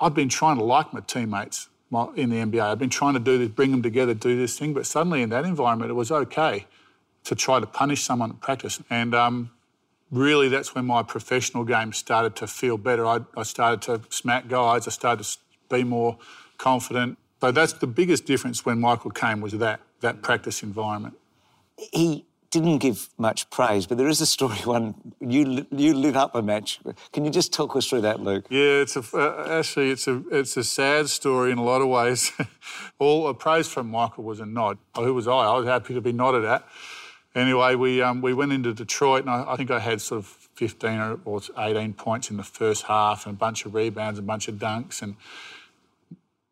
I'd 0.00 0.14
been 0.14 0.28
trying 0.28 0.56
to 0.58 0.64
like 0.64 0.92
my 0.92 1.00
teammates 1.00 1.68
in 2.16 2.30
the 2.30 2.36
NBA. 2.36 2.60
I've 2.60 2.78
been 2.78 2.90
trying 2.90 3.14
to 3.14 3.20
do 3.20 3.38
this, 3.38 3.48
bring 3.48 3.70
them 3.70 3.82
together, 3.82 4.14
do 4.14 4.36
this 4.36 4.58
thing, 4.58 4.72
but 4.74 4.86
suddenly 4.86 5.22
in 5.22 5.30
that 5.30 5.44
environment, 5.44 5.90
it 5.90 5.94
was 5.94 6.10
okay 6.10 6.66
to 7.24 7.34
try 7.34 7.60
to 7.60 7.66
punish 7.66 8.02
someone 8.02 8.30
at 8.30 8.40
practice. 8.40 8.80
And 8.90 9.14
um, 9.14 9.50
really, 10.10 10.48
that's 10.48 10.74
when 10.74 10.86
my 10.86 11.02
professional 11.02 11.64
game 11.64 11.92
started 11.92 12.34
to 12.36 12.46
feel 12.46 12.78
better. 12.78 13.06
I, 13.06 13.20
I 13.36 13.42
started 13.42 13.82
to 13.82 14.00
smack 14.10 14.48
guys. 14.48 14.88
I 14.88 14.90
started 14.90 15.24
to 15.24 15.38
be 15.68 15.84
more 15.84 16.18
confident. 16.58 17.18
So 17.40 17.50
that's 17.50 17.74
the 17.74 17.86
biggest 17.86 18.24
difference 18.24 18.64
when 18.64 18.80
Michael 18.80 19.10
came 19.10 19.40
was 19.40 19.52
that 19.52 19.80
that 20.00 20.22
practice 20.22 20.62
environment. 20.62 21.14
He 21.76 22.24
didn't 22.52 22.78
give 22.78 23.08
much 23.18 23.48
praise, 23.50 23.86
but 23.86 23.98
there 23.98 24.06
is 24.08 24.20
a 24.20 24.26
story 24.26 24.58
one 24.64 24.94
you 25.20 25.66
you 25.70 25.94
lit 25.94 26.16
up 26.16 26.34
a 26.36 26.42
match. 26.42 26.78
Can 27.12 27.24
you 27.24 27.30
just 27.30 27.52
talk 27.52 27.74
us 27.74 27.88
through 27.88 28.02
that, 28.02 28.20
Luke? 28.20 28.44
Yeah, 28.50 28.82
it's 28.84 28.96
a, 28.96 29.02
uh, 29.12 29.58
actually 29.58 29.90
it's 29.90 30.06
a 30.06 30.22
it's 30.30 30.56
a 30.56 30.62
sad 30.62 31.08
story 31.08 31.50
in 31.50 31.58
a 31.58 31.64
lot 31.64 31.80
of 31.80 31.88
ways. 31.88 32.30
All 33.00 33.26
a 33.28 33.34
praise 33.34 33.66
from 33.66 33.90
Michael 33.90 34.22
was 34.22 34.38
a 34.38 34.46
nod. 34.46 34.78
Who 34.94 35.14
was 35.14 35.26
I? 35.26 35.32
I 35.32 35.56
was 35.56 35.66
happy 35.66 35.94
to 35.94 36.00
be 36.00 36.12
nodded 36.12 36.44
at. 36.44 36.64
Anyway, 37.34 37.74
we 37.74 38.02
um, 38.02 38.20
we 38.20 38.34
went 38.34 38.52
into 38.52 38.74
Detroit, 38.74 39.22
and 39.22 39.30
I, 39.30 39.52
I, 39.52 39.56
think 39.56 39.70
I 39.70 39.80
had 39.80 40.02
sort 40.02 40.18
of 40.18 40.26
15 40.56 41.18
or 41.24 41.40
18 41.56 41.94
points 41.94 42.30
in 42.30 42.36
the 42.36 42.42
first 42.42 42.84
half, 42.84 43.24
and 43.24 43.34
a 43.34 43.38
bunch 43.38 43.64
of 43.64 43.74
rebounds, 43.74 44.18
a 44.18 44.22
bunch 44.22 44.48
of 44.48 44.56
dunks, 44.56 45.00
and 45.00 45.16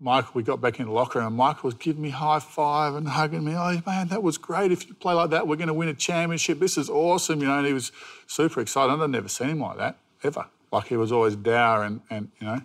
Michael, 0.02 0.30
we 0.34 0.42
got 0.42 0.62
back 0.62 0.80
in 0.80 0.86
the 0.86 0.92
locker 0.92 1.18
room 1.18 1.28
and 1.28 1.36
Michael 1.36 1.68
was 1.68 1.74
giving 1.74 2.00
me 2.00 2.08
high 2.08 2.40
five 2.40 2.94
and 2.94 3.06
hugging 3.06 3.44
me. 3.44 3.52
Oh, 3.54 3.82
man, 3.86 4.08
that 4.08 4.22
was 4.22 4.38
great. 4.38 4.72
If 4.72 4.88
you 4.88 4.94
play 4.94 5.12
like 5.12 5.28
that, 5.30 5.46
we're 5.46 5.56
going 5.56 5.68
to 5.68 5.74
win 5.74 5.88
a 5.88 5.94
championship. 5.94 6.58
This 6.58 6.78
is 6.78 6.88
awesome. 6.88 7.40
You 7.40 7.48
know, 7.48 7.58
and 7.58 7.66
he 7.66 7.74
was 7.74 7.92
super 8.26 8.60
excited. 8.60 8.92
I'd 8.92 9.10
never 9.10 9.28
seen 9.28 9.50
him 9.50 9.60
like 9.60 9.76
that, 9.76 9.98
ever. 10.22 10.46
Like 10.72 10.86
he 10.86 10.96
was 10.96 11.12
always 11.12 11.36
dour 11.36 11.82
and, 11.84 12.00
and 12.08 12.30
you 12.40 12.46
know. 12.46 12.62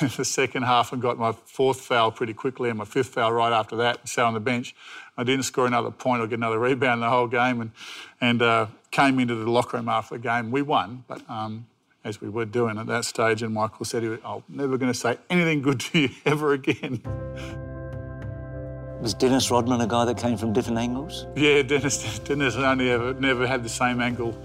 the 0.16 0.24
second 0.24 0.62
half 0.62 0.92
and 0.92 1.00
got 1.00 1.18
my 1.18 1.32
fourth 1.32 1.80
foul 1.80 2.10
pretty 2.10 2.32
quickly 2.34 2.70
and 2.70 2.78
my 2.78 2.84
fifth 2.84 3.08
foul 3.08 3.32
right 3.32 3.52
after 3.52 3.76
that 3.76 4.08
sat 4.08 4.24
on 4.24 4.34
the 4.34 4.40
bench. 4.40 4.74
I 5.16 5.24
didn't 5.24 5.44
score 5.44 5.66
another 5.66 5.90
point 5.90 6.22
or 6.22 6.26
get 6.26 6.38
another 6.38 6.58
rebound 6.58 7.02
the 7.02 7.08
whole 7.08 7.28
game 7.28 7.60
and, 7.60 7.70
and 8.20 8.42
uh, 8.42 8.66
came 8.90 9.20
into 9.20 9.34
the 9.34 9.48
locker 9.50 9.76
room 9.76 9.88
after 9.88 10.16
the 10.16 10.20
game. 10.20 10.50
We 10.50 10.62
won, 10.62 11.04
but 11.06 11.28
um, 11.30 11.66
as 12.04 12.20
we 12.20 12.28
were 12.28 12.44
doing 12.44 12.78
at 12.78 12.86
that 12.86 13.04
stage. 13.04 13.42
And 13.42 13.54
Michael 13.54 13.84
said, 13.84 14.02
he 14.02 14.08
was, 14.08 14.20
I'm 14.24 14.42
never 14.48 14.76
going 14.76 14.92
to 14.92 14.98
say 14.98 15.18
anything 15.30 15.62
good 15.62 15.80
to 15.80 15.98
you 15.98 16.08
ever 16.26 16.52
again. 16.52 17.02
Was 19.00 19.14
Dennis 19.14 19.50
Rodman 19.50 19.80
a 19.80 19.86
guy 19.86 20.04
that 20.04 20.16
came 20.16 20.36
from 20.36 20.52
different 20.52 20.78
angles? 20.78 21.26
Yeah, 21.36 21.62
Dennis, 21.62 22.18
Dennis 22.20 22.56
only 22.56 22.90
ever 22.90 23.12
never 23.14 23.46
had 23.46 23.62
the 23.62 23.68
same 23.68 24.00
angle 24.00 24.40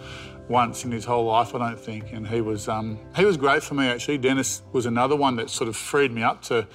once 0.50 0.84
in 0.84 0.92
his 0.92 1.06
whole 1.06 1.26
life, 1.26 1.56
I 1.56 1.60
don't 1.60 1.80
think. 1.80 2.12
And 2.12 2.28
he 2.28 2.42
was 2.42 2.68
um, 2.68 3.00
he 3.16 3.24
was 3.24 3.38
great 3.38 3.64
for 3.64 3.76
me 3.76 3.88
actually. 3.88 4.18
Dennis 4.18 4.64
was 4.74 4.86
another 4.86 5.16
one 5.16 5.38
that 5.38 5.50
sort 5.50 5.70
of 5.70 5.78
freed 5.78 6.12
me 6.12 6.24
up 6.24 6.42
to 6.44 6.68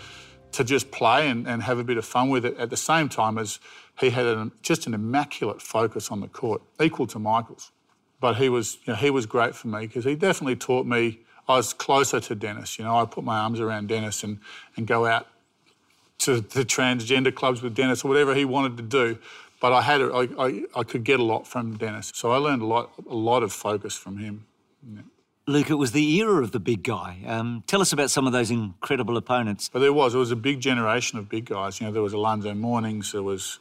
to 0.52 0.64
just 0.64 0.92
play 0.92 1.28
and, 1.28 1.48
and 1.48 1.64
have 1.64 1.78
a 1.78 1.84
bit 1.84 1.96
of 1.96 2.04
fun 2.04 2.30
with 2.30 2.44
it 2.44 2.56
at 2.58 2.70
the 2.70 2.76
same 2.76 3.08
time 3.08 3.38
as 3.38 3.58
he 3.98 4.10
had 4.10 4.24
an, 4.24 4.52
just 4.62 4.86
an 4.86 4.94
immaculate 4.94 5.60
focus 5.60 6.10
on 6.12 6.20
the 6.20 6.28
court, 6.28 6.62
equal 6.80 7.08
to 7.08 7.18
Michael's. 7.18 7.72
But 8.24 8.36
he 8.36 8.48
was 8.48 8.78
you 8.86 8.94
know, 8.94 8.96
he 8.96 9.10
was 9.10 9.26
great 9.26 9.54
for 9.54 9.68
me 9.68 9.80
because 9.80 10.06
he 10.06 10.14
definitely 10.14 10.56
taught 10.56 10.86
me. 10.86 11.18
I 11.46 11.56
was 11.56 11.74
closer 11.74 12.20
to 12.20 12.34
Dennis. 12.34 12.78
You 12.78 12.86
know, 12.86 12.96
I 12.96 13.04
put 13.04 13.22
my 13.22 13.36
arms 13.36 13.60
around 13.60 13.88
Dennis 13.88 14.24
and 14.24 14.38
and 14.78 14.86
go 14.86 15.04
out 15.04 15.26
to 16.20 16.40
the 16.40 16.64
transgender 16.64 17.34
clubs 17.34 17.60
with 17.60 17.74
Dennis 17.74 18.02
or 18.02 18.08
whatever 18.08 18.34
he 18.34 18.46
wanted 18.46 18.78
to 18.78 18.82
do. 18.82 19.18
But 19.60 19.74
I 19.74 19.82
had 19.82 20.00
I, 20.00 20.28
I, 20.38 20.62
I 20.74 20.84
could 20.84 21.04
get 21.04 21.20
a 21.20 21.22
lot 21.22 21.46
from 21.46 21.76
Dennis, 21.76 22.12
so 22.14 22.32
I 22.32 22.38
learned 22.38 22.62
a 22.62 22.64
lot 22.64 22.92
a 23.06 23.14
lot 23.14 23.42
of 23.42 23.52
focus 23.52 23.94
from 23.94 24.16
him. 24.16 24.46
Yeah. 24.90 25.02
Luke, 25.46 25.68
it 25.68 25.74
was 25.74 25.92
the 25.92 26.16
era 26.16 26.42
of 26.42 26.52
the 26.52 26.60
big 26.60 26.82
guy. 26.82 27.18
Um, 27.26 27.62
tell 27.66 27.82
us 27.82 27.92
about 27.92 28.10
some 28.10 28.26
of 28.26 28.32
those 28.32 28.50
incredible 28.50 29.18
opponents. 29.18 29.68
But 29.70 29.80
there 29.80 29.92
was, 29.92 30.14
it 30.14 30.18
was 30.18 30.30
a 30.30 30.36
big 30.36 30.60
generation 30.60 31.18
of 31.18 31.28
big 31.28 31.44
guys. 31.44 31.78
You 31.78 31.86
know, 31.86 31.92
there 31.92 32.00
was 32.00 32.14
Alonzo 32.14 32.54
Mournings, 32.54 33.12
there 33.12 33.22
was 33.22 33.58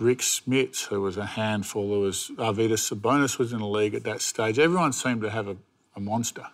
Rik 0.00 0.18
Smits, 0.18 0.86
who 0.86 1.00
was 1.00 1.16
a 1.16 1.26
handful. 1.26 1.90
There 1.90 1.98
was 1.98 2.30
Arvydas 2.36 2.90
Sabonis 2.90 3.38
was 3.38 3.52
in 3.52 3.60
the 3.60 3.66
league 3.66 3.94
at 3.94 4.04
that 4.04 4.20
stage. 4.20 4.58
Everyone 4.58 4.92
seemed 4.92 5.22
to 5.22 5.30
have 5.30 5.48
a, 5.48 5.56
a 5.94 6.00
monster, 6.00 6.46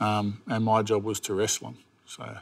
um, 0.00 0.42
and 0.48 0.64
my 0.64 0.82
job 0.82 1.04
was 1.04 1.20
to 1.20 1.34
wrestle 1.34 1.68
them. 1.68 1.78
So 2.06 2.38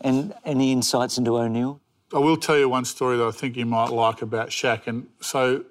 and 0.00 0.34
any 0.44 0.72
insights 0.72 1.18
into 1.18 1.36
O'Neal? 1.36 1.80
I 2.12 2.18
will 2.18 2.36
tell 2.36 2.56
you 2.56 2.68
one 2.68 2.84
story 2.84 3.16
that 3.18 3.26
I 3.26 3.30
think 3.30 3.56
you 3.56 3.66
might 3.66 3.90
like 3.90 4.22
about 4.22 4.48
Shaq. 4.48 4.86
And 4.86 5.08
so 5.20 5.64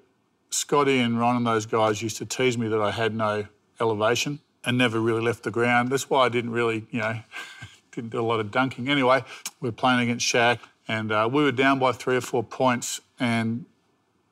Scotty 0.50 1.00
and 1.00 1.18
Ron 1.18 1.36
and 1.36 1.46
those 1.46 1.66
guys 1.66 2.02
used 2.02 2.18
to 2.18 2.26
tease 2.26 2.56
me 2.56 2.68
that 2.68 2.80
I 2.80 2.90
had 2.90 3.14
no 3.14 3.46
elevation 3.80 4.40
and 4.64 4.78
never 4.78 5.00
really 5.00 5.22
left 5.22 5.42
the 5.42 5.50
ground. 5.50 5.90
That's 5.90 6.08
why 6.08 6.26
I 6.26 6.28
didn't 6.28 6.50
really, 6.50 6.86
you 6.90 7.00
know, 7.00 7.18
didn't 7.92 8.10
do 8.10 8.20
a 8.20 8.22
lot 8.22 8.40
of 8.40 8.50
dunking. 8.50 8.88
Anyway, 8.88 9.24
we 9.60 9.68
are 9.68 9.72
playing 9.72 10.00
against 10.00 10.26
Shaq 10.26 10.58
and 10.86 11.10
uh, 11.10 11.28
we 11.30 11.42
were 11.42 11.52
down 11.52 11.78
by 11.78 11.92
three 11.92 12.16
or 12.16 12.20
four 12.20 12.44
points 12.44 13.00
and 13.18 13.64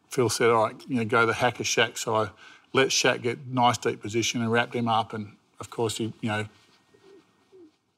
Phil 0.08 0.28
said, 0.28 0.50
all 0.50 0.66
right, 0.66 0.76
you 0.88 0.96
know, 0.96 1.04
go 1.04 1.26
the 1.26 1.34
Hack-a-Shaq. 1.34 1.98
So 1.98 2.14
I 2.14 2.30
let 2.72 2.88
Shaq 2.88 3.22
get 3.22 3.46
nice 3.46 3.78
deep 3.78 4.00
position 4.00 4.40
and 4.40 4.50
wrapped 4.50 4.75
him 4.75 4.88
up 4.88 5.12
and 5.12 5.36
of 5.60 5.70
course 5.70 5.98
he, 5.98 6.12
you 6.20 6.28
know, 6.28 6.46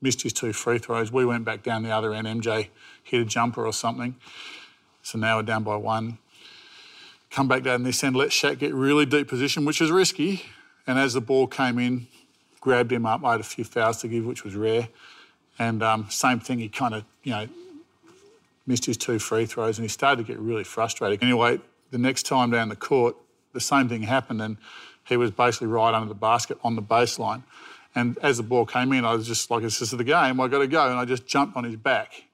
missed 0.01 0.23
his 0.23 0.33
two 0.33 0.53
free 0.53 0.79
throws. 0.79 1.11
We 1.11 1.25
went 1.25 1.45
back 1.45 1.63
down 1.63 1.83
the 1.83 1.91
other 1.91 2.15
end. 2.15 2.27
MJ 2.27 2.69
hit 3.03 3.21
a 3.21 3.25
jumper 3.25 3.67
or 3.67 3.73
something. 3.73 4.15
So 5.03 5.19
now 5.19 5.39
we're 5.39 5.43
down 5.43 5.65
by 5.65 5.77
one. 5.77 6.19
Come 7.31 7.49
back 7.49 7.63
down 7.63 7.83
this 7.83 8.03
end, 8.03 8.17
let 8.17 8.31
Shaq 8.31 8.59
get 8.59 8.73
really 8.73 9.05
deep 9.05 9.29
position, 9.29 9.65
which 9.65 9.81
is 9.81 9.91
risky. 9.91 10.45
And 10.87 10.99
as 10.99 11.13
the 11.13 11.21
ball 11.21 11.47
came 11.47 11.79
in, 11.79 12.07
grabbed 12.61 12.91
him 12.91 13.05
up. 13.05 13.25
I 13.25 13.33
had 13.33 13.41
a 13.41 13.45
few 13.45 13.65
fouls 13.65 13.99
to 13.99 14.09
give, 14.09 14.25
which 14.25 14.45
was 14.45 14.55
rare. 14.55 14.89
And 15.59 15.83
um, 15.83 16.07
same 16.09 16.41
thing, 16.41 16.59
he 16.59 16.69
kind 16.69 16.95
of, 16.95 17.05
you 17.23 17.33
know, 17.33 17.49
missed 18.67 18.87
his 18.87 18.97
two 18.97 19.19
free 19.19 19.47
throws 19.47 19.79
and 19.79 19.85
he 19.85 19.89
started 19.89 20.27
to 20.27 20.33
get 20.33 20.41
really 20.41 20.65
frustrated. 20.65 21.23
Anyway, 21.23 21.59
the 21.91 21.99
next 21.99 22.25
time 22.27 22.51
down 22.51 22.69
the 22.69 22.77
court, 22.77 23.17
the 23.53 23.61
same 23.61 23.89
thing 23.89 24.03
happened 24.03 24.43
and 24.43 24.57
he 25.05 25.17
was 25.17 25.31
basically 25.31 25.69
right 25.69 25.95
under 25.95 26.09
the 26.09 26.15
basket 26.15 26.59
on 26.63 26.77
the 26.77 26.83
baseline. 26.83 27.43
And 27.95 28.19
as 28.23 28.37
the 28.37 28.43
ball 28.43 28.67
came 28.67 28.93
in, 28.93 29.05
I 29.05 29.15
was 29.15 29.27
just 29.27 29.51
like, 29.51 29.63
this 29.63 29.81
is 29.81 29.91
the 29.91 30.05
game, 30.05 30.41
I 30.41 30.49
got 30.49 30.59
to 30.59 30.67
go. 30.67 30.89
And 30.89 30.99
I 30.99 31.05
just 31.05 31.27
jumped 31.27 31.57
on 31.57 31.65
his 31.65 31.77
back. 31.77 32.25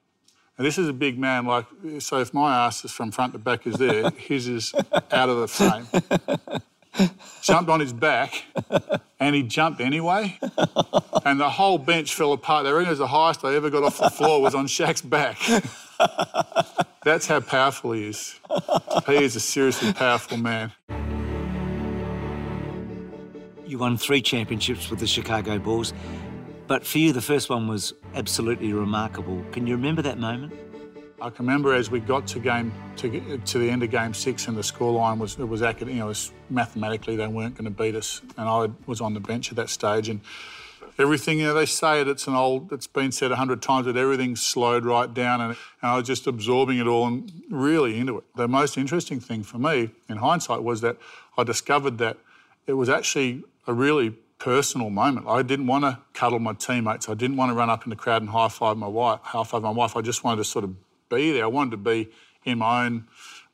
And 0.57 0.67
this 0.67 0.79
is 0.79 0.89
a 0.89 0.93
big 0.93 1.19
man, 1.19 1.47
like, 1.47 1.67
so 1.99 2.19
if 2.19 2.33
my 2.33 2.67
ass 2.67 2.85
is 2.85 2.93
from 2.93 3.11
front 3.11 3.33
to 3.33 3.39
back 3.39 3.67
is 3.67 3.77
there, 3.77 4.11
his 4.17 4.47
is 4.47 4.75
out 5.11 5.29
of 5.29 5.39
the 5.39 5.49
frame. 5.49 5.87
jumped 7.43 7.71
on 7.71 7.81
his 7.81 7.93
back, 7.93 8.45
and 9.19 9.35
he 9.35 9.43
jumped 9.43 9.81
anyway. 9.81 10.39
And 11.25 11.41
the 11.41 11.51
whole 11.51 11.79
bench 11.79 12.15
fell 12.15 12.33
apart. 12.33 12.65
They 12.65 12.73
reckon 12.73 12.87
it 12.87 12.91
was 12.91 12.99
the 13.01 13.09
highest 13.09 13.45
I 13.45 13.55
ever 13.57 13.69
got 13.69 13.83
off 13.83 13.99
the 13.99 14.11
floor 14.11 14.41
was 14.41 14.55
on 14.55 14.67
Shaq's 14.67 15.03
back. 15.03 15.39
That's 17.05 17.27
how 17.27 17.41
powerful 17.41 17.93
he 17.93 18.09
is. 18.09 18.41
He 19.07 19.17
is 19.17 19.37
a 19.37 19.41
seriously 19.41 19.93
powerful 19.93 20.39
man. 20.39 20.73
You 23.67 23.79
won 23.79 23.97
three 23.97 24.23
championships 24.23 24.91
with 24.91 25.01
the 25.01 25.07
Chicago 25.07 25.59
Bulls, 25.59 25.93
but 26.67 26.87
for 26.87 26.99
you, 26.99 27.13
the 27.13 27.23
first 27.23 27.51
one 27.51 27.69
was 27.69 27.93
absolutely 28.15 28.73
remarkable. 28.73 29.45
Can 29.53 29.67
you 29.67 29.75
remember 29.75 30.03
that 30.03 30.19
moment? 30.19 30.53
I 31.21 31.31
can 31.31 31.47
remember 31.47 31.73
as 31.73 31.91
we 31.91 32.01
got 32.01 32.27
to 32.29 32.39
game 32.39 32.73
to, 32.97 33.39
to 33.39 33.59
the 33.59 33.71
end 33.71 33.83
of 33.83 33.91
game 33.91 34.13
six, 34.13 34.49
and 34.49 34.57
the 34.57 34.63
scoreline 34.63 35.19
was 35.19 35.39
it 35.39 35.45
was 35.45 35.61
you 35.61 35.87
know, 35.87 36.05
it 36.05 36.09
was 36.09 36.33
mathematically 36.51 37.17
they 37.17 37.27
weren't 37.27 37.55
going 37.55 37.65
to 37.65 37.71
beat 37.71 37.95
us, 37.95 38.21
and 38.37 38.49
I 38.49 38.69
was 38.87 39.01
on 39.01 39.15
the 39.15 39.21
bench 39.21 39.51
at 39.51 39.57
that 39.57 39.71
stage, 39.71 40.09
and 40.09 40.21
everything 40.99 41.39
you 41.39 41.45
know 41.45 41.55
they 41.55 41.67
say 41.67 42.01
it, 42.01 42.09
it's 42.09 42.27
an 42.27 42.35
old 42.35 42.73
it's 42.73 42.87
been 42.87 43.13
said 43.13 43.33
a 43.33 43.37
hundred 43.37 43.63
times 43.63 43.87
that 43.87 43.97
everything 43.97 44.37
slowed 44.37 44.85
right 44.85 45.13
down, 45.13 45.41
and, 45.41 45.51
and 45.83 45.91
I 45.91 45.97
was 45.97 46.07
just 46.07 46.27
absorbing 46.27 46.79
it 46.79 46.87
all 46.87 47.07
and 47.07 47.31
really 47.51 47.99
into 47.99 48.19
it. 48.19 48.25
The 48.37 48.49
most 48.49 48.77
interesting 48.79 49.21
thing 49.21 49.43
for 49.43 49.59
me, 49.59 49.91
in 50.09 50.19
hindsight, 50.19 50.63
was 50.63 50.81
that 50.83 50.97
I 51.37 51.45
discovered 51.45 51.99
that 51.99 52.19
it 52.67 52.75
was 52.75 52.89
actually 52.89 53.43
a 53.67 53.73
really 53.73 54.11
personal 54.39 54.91
moment. 54.91 55.27
I 55.27 55.43
didn't 55.43 55.67
want 55.67 55.85
to 55.85 55.99
cuddle 56.13 56.39
my 56.39 56.53
teammates. 56.53 57.09
I 57.09 57.15
didn't 57.15 57.37
want 57.37 57.51
to 57.51 57.55
run 57.55 57.71
up 57.71 57.85
in 57.85 57.91
the 57.91 57.97
crowd 57.97 58.23
and 58.23 58.31
high 58.31 58.49
five 58.49 58.77
my 58.77 58.89
wife. 58.89 59.21
High 59.23 59.45
five 59.45 59.63
my 59.63 59.71
wife. 59.71 59.97
I 59.97 60.03
just 60.03 60.23
wanted 60.23 60.39
to 60.39 60.45
sort 60.45 60.65
of 60.65 60.75
be 61.09 61.33
there. 61.33 61.45
I 61.45 61.49
wanted 61.49 61.73
to 61.73 61.77
be 61.79 62.11
in 62.45 62.59
my 62.59 62.87
own 62.87 63.07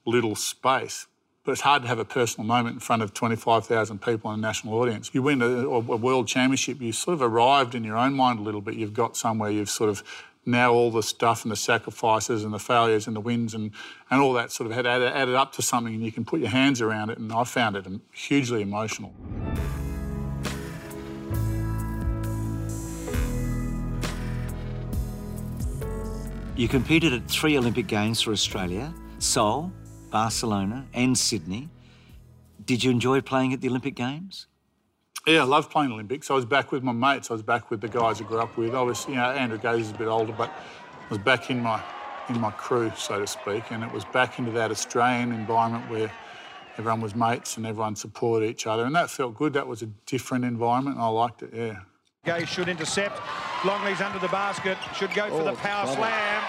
little 0.04 0.34
space. 0.34 1.06
But 1.50 1.54
it's 1.54 1.62
hard 1.62 1.82
to 1.82 1.88
have 1.88 1.98
a 1.98 2.04
personal 2.04 2.46
moment 2.46 2.74
in 2.74 2.78
front 2.78 3.02
of 3.02 3.12
25,000 3.12 4.00
people 4.00 4.30
in 4.30 4.38
a 4.38 4.40
national 4.40 4.74
audience. 4.74 5.10
You 5.12 5.20
win 5.24 5.42
a, 5.42 5.46
a 5.46 5.80
world 5.80 6.28
championship, 6.28 6.80
you 6.80 6.92
sort 6.92 7.14
of 7.14 7.22
arrived 7.22 7.74
in 7.74 7.82
your 7.82 7.96
own 7.96 8.14
mind 8.14 8.38
a 8.38 8.42
little 8.42 8.60
bit. 8.60 8.76
You've 8.76 8.94
got 8.94 9.16
somewhere, 9.16 9.50
you've 9.50 9.68
sort 9.68 9.90
of 9.90 10.04
now 10.46 10.72
all 10.72 10.92
the 10.92 11.02
stuff 11.02 11.42
and 11.42 11.50
the 11.50 11.56
sacrifices 11.56 12.44
and 12.44 12.54
the 12.54 12.60
failures 12.60 13.08
and 13.08 13.16
the 13.16 13.20
wins 13.20 13.52
and, 13.52 13.72
and 14.12 14.20
all 14.20 14.32
that 14.34 14.52
sort 14.52 14.70
of 14.70 14.76
had 14.76 14.86
added, 14.86 15.12
added 15.12 15.34
up 15.34 15.50
to 15.54 15.60
something 15.60 15.92
and 15.92 16.04
you 16.04 16.12
can 16.12 16.24
put 16.24 16.38
your 16.38 16.50
hands 16.50 16.80
around 16.80 17.10
it. 17.10 17.18
And 17.18 17.32
I 17.32 17.42
found 17.42 17.74
it 17.74 17.84
hugely 18.12 18.62
emotional. 18.62 19.12
You 26.54 26.68
competed 26.68 27.12
at 27.12 27.26
three 27.26 27.58
Olympic 27.58 27.88
Games 27.88 28.20
for 28.20 28.30
Australia 28.30 28.94
Seoul, 29.18 29.72
Barcelona, 30.10 30.86
and 30.92 31.16
Sydney. 31.16 31.68
Did 32.64 32.84
you 32.84 32.90
enjoy 32.90 33.20
playing 33.20 33.52
at 33.52 33.60
the 33.60 33.68
Olympic 33.68 33.94
Games? 33.94 34.46
Yeah, 35.26 35.42
I 35.42 35.44
love 35.44 35.70
playing 35.70 35.92
Olympics. 35.92 36.30
I 36.30 36.34
was 36.34 36.44
back 36.44 36.72
with 36.72 36.82
my 36.82 36.92
mates. 36.92 37.30
I 37.30 37.34
was 37.34 37.42
back 37.42 37.70
with 37.70 37.80
the 37.80 37.88
guys 37.88 38.20
I 38.20 38.24
grew 38.24 38.38
up 38.38 38.56
with. 38.56 38.74
Obviously, 38.74 39.14
you 39.14 39.20
know, 39.20 39.30
Andrew 39.30 39.58
Gaze 39.58 39.86
is 39.86 39.90
a 39.90 39.94
bit 39.94 40.08
older, 40.08 40.32
but 40.32 40.48
I 40.50 41.08
was 41.08 41.18
back 41.18 41.50
in 41.50 41.62
my 41.62 41.82
in 42.28 42.40
my 42.40 42.50
crew, 42.52 42.92
so 42.96 43.18
to 43.18 43.26
speak, 43.26 43.70
and 43.70 43.82
it 43.82 43.92
was 43.92 44.04
back 44.04 44.38
into 44.38 44.52
that 44.52 44.70
Australian 44.70 45.32
environment 45.32 45.90
where 45.90 46.10
everyone 46.78 47.00
was 47.00 47.14
mates 47.14 47.56
and 47.56 47.66
everyone 47.66 47.96
supported 47.96 48.48
each 48.48 48.66
other, 48.66 48.84
and 48.84 48.94
that 48.94 49.10
felt 49.10 49.34
good. 49.34 49.52
That 49.52 49.66
was 49.66 49.82
a 49.82 49.86
different 50.06 50.44
environment, 50.44 50.96
and 50.96 51.04
I 51.04 51.08
liked 51.08 51.42
it. 51.42 51.50
Yeah. 51.52 51.80
Gaze 52.24 52.48
should 52.48 52.68
intercept. 52.68 53.20
Longley's 53.64 54.00
under 54.00 54.18
the 54.18 54.28
basket. 54.28 54.78
Should 54.94 55.12
go 55.14 55.28
for 55.28 55.42
oh, 55.42 55.44
the 55.44 55.52
power 55.54 55.86
slam. 55.86 56.42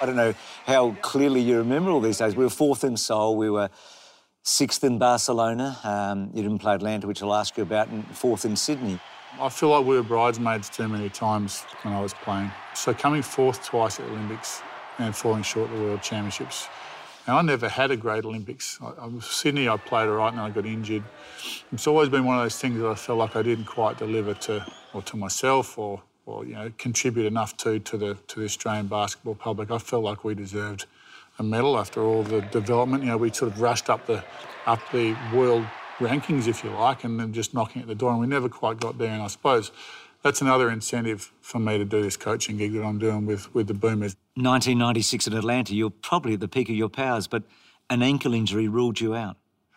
I 0.00 0.06
don't 0.06 0.16
know 0.16 0.34
how 0.66 0.92
clearly 1.02 1.40
you 1.40 1.58
remember 1.58 1.90
all 1.90 2.00
these 2.00 2.18
days. 2.18 2.36
We 2.36 2.44
were 2.44 2.50
fourth 2.50 2.84
in 2.84 2.96
Seoul. 2.96 3.36
We 3.36 3.50
were 3.50 3.70
sixth 4.42 4.84
in 4.84 4.98
Barcelona. 4.98 5.78
Um, 5.84 6.30
you 6.34 6.42
didn't 6.42 6.58
play 6.58 6.74
Atlanta, 6.74 7.06
which 7.06 7.22
I'll 7.22 7.34
ask 7.34 7.56
you 7.56 7.62
about, 7.62 7.88
and 7.88 8.06
fourth 8.16 8.44
in 8.44 8.56
Sydney. 8.56 8.98
I 9.40 9.48
feel 9.48 9.68
like 9.68 9.84
we 9.84 9.96
were 9.96 10.02
bridesmaids 10.02 10.68
too 10.70 10.88
many 10.88 11.10
times 11.10 11.64
when 11.82 11.94
I 11.94 12.00
was 12.00 12.14
playing. 12.14 12.50
So 12.74 12.94
coming 12.94 13.22
fourth 13.22 13.64
twice 13.64 14.00
at 14.00 14.06
the 14.06 14.12
Olympics 14.12 14.62
and 14.98 15.14
falling 15.14 15.42
short 15.42 15.70
of 15.70 15.78
the 15.78 15.84
World 15.84 16.02
Championships. 16.02 16.68
And 17.26 17.36
I 17.36 17.42
never 17.42 17.68
had 17.68 17.90
a 17.90 17.96
great 17.96 18.24
Olympics. 18.24 18.78
I, 18.82 18.86
I, 18.86 19.10
Sydney, 19.20 19.68
I 19.68 19.76
played 19.76 20.08
all 20.08 20.14
right, 20.14 20.32
and 20.32 20.40
I 20.40 20.48
got 20.50 20.64
injured. 20.64 21.04
It's 21.70 21.86
always 21.86 22.08
been 22.08 22.24
one 22.24 22.38
of 22.38 22.42
those 22.42 22.58
things 22.58 22.80
that 22.80 22.88
I 22.88 22.94
felt 22.94 23.18
like 23.18 23.36
I 23.36 23.42
didn't 23.42 23.66
quite 23.66 23.98
deliver 23.98 24.32
to 24.34 24.66
or 24.94 25.02
to 25.02 25.16
myself 25.16 25.76
or, 25.76 26.02
or 26.28 26.44
you 26.44 26.54
know, 26.54 26.70
contribute 26.76 27.26
enough 27.26 27.56
to, 27.56 27.78
to, 27.80 27.96
the, 27.96 28.14
to 28.28 28.40
the 28.40 28.44
Australian 28.44 28.86
basketball 28.86 29.34
public. 29.34 29.70
I 29.70 29.78
felt 29.78 30.04
like 30.04 30.24
we 30.24 30.34
deserved 30.34 30.84
a 31.38 31.42
medal 31.42 31.78
after 31.78 32.02
all 32.02 32.22
the 32.22 32.42
development. 32.42 33.02
You 33.02 33.10
know, 33.10 33.16
we 33.16 33.32
sort 33.32 33.50
of 33.50 33.60
rushed 33.60 33.88
up 33.88 34.06
the, 34.06 34.22
up 34.66 34.80
the 34.92 35.16
world 35.32 35.66
rankings, 35.98 36.46
if 36.46 36.62
you 36.62 36.70
like, 36.70 37.04
and 37.04 37.18
then 37.18 37.32
just 37.32 37.54
knocking 37.54 37.82
at 37.82 37.88
the 37.88 37.94
door, 37.94 38.10
and 38.10 38.20
we 38.20 38.26
never 38.26 38.48
quite 38.48 38.78
got 38.78 38.98
there. 38.98 39.10
And 39.10 39.22
I 39.22 39.28
suppose 39.28 39.72
that's 40.22 40.42
another 40.42 40.70
incentive 40.70 41.32
for 41.40 41.58
me 41.58 41.78
to 41.78 41.84
do 41.84 42.02
this 42.02 42.16
coaching 42.16 42.58
gig 42.58 42.74
that 42.74 42.84
I'm 42.84 42.98
doing 42.98 43.24
with, 43.24 43.52
with 43.54 43.66
the 43.66 43.74
Boomers. 43.74 44.14
1996 44.34 45.28
in 45.28 45.32
Atlanta, 45.32 45.74
you're 45.74 45.90
probably 45.90 46.34
at 46.34 46.40
the 46.40 46.48
peak 46.48 46.68
of 46.68 46.76
your 46.76 46.88
powers, 46.88 47.26
but 47.26 47.42
an 47.88 48.02
ankle 48.02 48.34
injury 48.34 48.68
ruled 48.68 49.00
you 49.00 49.14
out. 49.14 49.36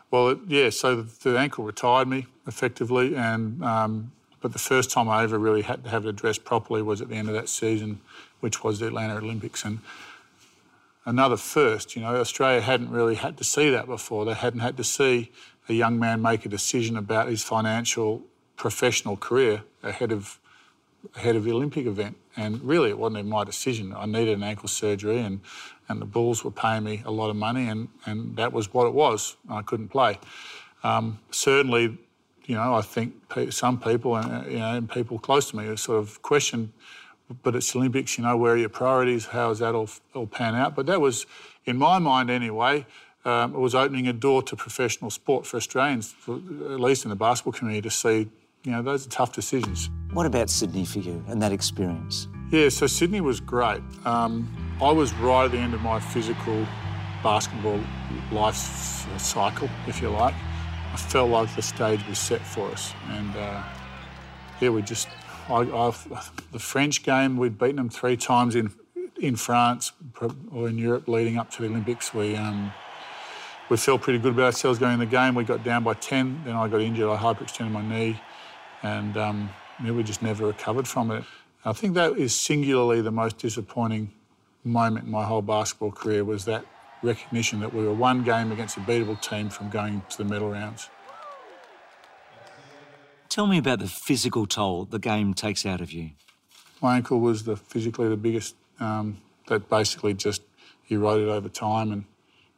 Well, 0.10 0.30
it, 0.30 0.40
yeah, 0.48 0.70
so 0.70 0.98
the, 0.98 1.30
the, 1.30 1.40
ankle 1.40 1.64
retired 1.64 2.08
me 2.10 2.26
effectively, 2.46 3.16
and 3.16 3.64
um, 3.64 4.12
but 4.42 4.54
the 4.54 4.60
first 4.60 4.92
time 4.92 5.08
I 5.08 5.24
ever 5.24 5.38
really 5.38 5.62
had 5.62 5.84
to 5.84 5.90
have 5.90 6.06
it 6.06 6.10
addressed 6.10 6.44
properly 6.44 6.82
was 6.82 7.02
at 7.02 7.10
the 7.10 7.16
end 7.16 7.30
of 7.30 7.36
that 7.36 7.48
season, 7.48 8.02
which 8.40 8.64
was 8.64 8.80
the 8.80 8.88
Atlanta 8.88 9.16
Olympics. 9.16 9.64
And 9.64 9.80
another 11.06 11.38
first, 11.38 11.96
you 11.96 12.02
know, 12.02 12.16
Australia 12.16 12.62
hadn't 12.62 12.90
really 12.90 13.16
had 13.16 13.38
to 13.38 13.44
see 13.44 13.70
that 13.70 13.86
before. 13.86 14.26
They 14.26 14.34
hadn't 14.34 14.62
had 14.62 14.78
to 14.78 14.84
see 14.84 15.32
a 15.70 15.74
young 15.74 16.00
man 16.00 16.22
make 16.22 16.46
a 16.46 16.50
decision 16.50 16.98
about 16.98 17.28
his 17.28 17.44
financial 17.44 18.24
professional 18.58 19.16
career 19.16 19.64
ahead 19.84 20.12
of 20.12 20.40
ahead 21.16 21.36
of 21.36 21.44
the 21.44 21.52
Olympic 21.52 21.86
event. 21.86 22.16
And 22.38 22.62
really, 22.62 22.90
it 22.90 22.98
wasn't 22.98 23.20
even 23.20 23.30
my 23.30 23.44
decision. 23.44 23.94
I 23.96 24.06
needed 24.06 24.38
an 24.38 24.44
ankle 24.44 24.70
surgery, 24.70 25.20
and, 25.20 25.42
and 25.90 26.02
the 26.02 26.06
Bulls 26.06 26.44
were 26.44 26.52
paying 26.52 26.84
me 26.84 27.02
a 27.06 27.12
lot 27.12 27.30
of 27.30 27.36
money, 27.36 27.68
and, 27.68 27.90
and 28.06 28.36
that 28.38 28.54
was 28.54 28.74
what 28.74 28.86
it 28.86 28.94
was. 28.94 29.36
I 29.50 29.62
couldn't 29.64 29.90
play. 29.90 30.20
Um, 30.84 31.20
certainly, 31.32 31.98
you 32.46 32.56
know, 32.56 32.76
I 32.76 32.82
think 32.82 33.14
some 33.50 33.80
people 33.80 34.16
and 34.16 34.52
you 34.52 34.60
know, 34.60 34.76
and 34.76 34.90
people 34.90 35.20
close 35.20 35.50
to 35.52 35.58
me 35.58 35.76
sort 35.76 36.00
of 36.00 36.22
question, 36.22 36.74
but 37.44 37.56
it's 37.56 37.76
Olympics. 37.76 38.18
You 38.18 38.24
know, 38.24 38.38
where 38.38 38.54
are 38.54 38.58
your 38.58 38.70
priorities? 38.70 39.28
How 39.28 39.52
is 39.52 39.60
that 39.60 39.76
all 39.76 39.90
all 40.14 40.28
pan 40.28 40.56
out? 40.56 40.76
But 40.76 40.86
that 40.88 41.02
was, 41.02 41.26
in 41.66 41.78
my 41.78 42.00
mind 42.00 42.30
anyway, 42.30 42.86
um, 43.26 43.54
it 43.54 43.60
was 43.60 43.76
opening 43.76 44.08
a 44.08 44.14
door 44.14 44.42
to 44.44 44.56
professional 44.56 45.12
sport 45.12 45.46
for 45.46 45.58
Australians, 45.58 46.12
for, 46.12 46.36
at 46.36 46.80
least 46.80 47.06
in 47.06 47.10
the 47.10 47.16
basketball 47.16 47.54
community, 47.54 47.82
to 47.82 47.92
see. 47.92 48.30
You 48.64 48.74
know, 48.74 48.84
those 48.84 49.08
are 49.08 49.10
tough 49.10 49.34
decisions. 49.34 49.90
What 50.14 50.28
about 50.28 50.48
Sydney 50.52 50.86
for 50.86 51.00
you 51.00 51.24
and 51.28 51.42
that 51.42 51.52
experience? 51.52 52.28
Yeah, 52.52 52.70
so 52.70 52.86
Sydney 52.86 53.22
was 53.22 53.40
great. 53.40 53.82
Um, 54.06 54.48
I 54.80 54.92
was 54.92 55.14
right 55.16 55.46
at 55.46 55.52
the 55.52 55.58
end 55.58 55.74
of 55.74 55.82
my 55.82 56.00
physical 56.00 56.68
basketball 57.24 57.80
life 58.32 58.56
cycle, 59.18 59.68
if 59.88 60.00
you 60.02 60.10
like. 60.10 60.36
I 60.94 60.98
felt 60.98 61.30
like 61.30 61.56
the 61.56 61.62
stage 61.62 62.06
was 62.08 62.20
set 62.20 62.42
for 62.42 62.70
us. 62.72 62.94
And 63.10 63.36
uh, 63.36 63.64
yeah, 64.60 64.70
we 64.70 64.82
just, 64.82 65.08
I, 65.48 65.62
I, 65.62 65.94
the 66.52 66.60
French 66.60 67.04
game, 67.04 67.38
we'd 67.38 67.58
beaten 67.58 67.78
them 67.78 67.90
three 67.90 68.18
times 68.18 68.56
in 68.56 68.74
in 69.22 69.36
France 69.36 69.92
or 70.52 70.68
in 70.68 70.78
Europe 70.80 71.08
leading 71.08 71.38
up 71.38 71.52
to 71.52 71.62
the 71.62 71.68
Olympics. 71.68 72.14
We 72.14 72.36
um, 72.36 72.74
we 73.70 73.78
felt 73.78 74.02
pretty 74.02 74.20
good 74.20 74.34
about 74.34 74.46
ourselves 74.46 74.80
going 74.80 74.94
in 74.94 75.00
the 75.00 75.06
game. 75.06 75.36
We 75.36 75.46
got 75.46 75.64
down 75.64 75.84
by 75.84 75.94
10, 75.94 76.42
then 76.44 76.56
I 76.56 76.68
got 76.68 76.82
injured. 76.82 77.10
I 77.10 77.16
hyperextended 77.16 77.72
my 77.72 77.82
knee, 77.82 78.20
and 78.84 79.16
um, 79.16 79.50
we 79.82 80.04
just 80.04 80.22
never 80.22 80.46
recovered 80.46 80.88
from 80.88 81.12
it. 81.12 81.24
I 81.64 81.72
think 81.72 81.94
that 81.94 82.18
is 82.18 82.38
singularly 82.38 83.02
the 83.02 83.12
most 83.12 83.38
disappointing 83.38 84.12
moment 84.64 85.06
in 85.06 85.12
my 85.12 85.24
whole 85.24 85.42
basketball 85.42 85.92
career 85.92 86.26
was 86.26 86.46
that 86.46 86.66
recognition 87.04 87.60
that 87.60 87.74
we 87.74 87.86
were 87.86 87.94
one 87.94 88.24
game 88.24 88.52
against 88.52 88.78
a 88.78 88.80
beatable 88.82 89.20
team 89.22 89.50
from 89.50 89.70
going 89.70 90.02
to 90.10 90.18
the 90.18 90.26
medal 90.26 90.52
rounds. 90.52 90.90
Tell 93.30 93.48
me 93.48 93.58
about 93.58 93.80
the 93.80 93.88
physical 93.88 94.46
toll 94.46 94.86
the 94.86 95.00
game 95.00 95.34
takes 95.34 95.66
out 95.66 95.82
of 95.82 95.92
you. 95.92 96.12
My 96.82 96.98
ankle 96.98 97.20
was 97.20 97.44
the 97.44 97.56
physically 97.56 98.10
the 98.10 98.18
biggest. 98.18 98.56
Um, 98.80 99.22
that 99.48 99.70
basically 99.70 100.14
just 100.14 100.44
eroded 100.90 101.28
over 101.28 101.50
time, 101.50 101.92
and 101.92 102.06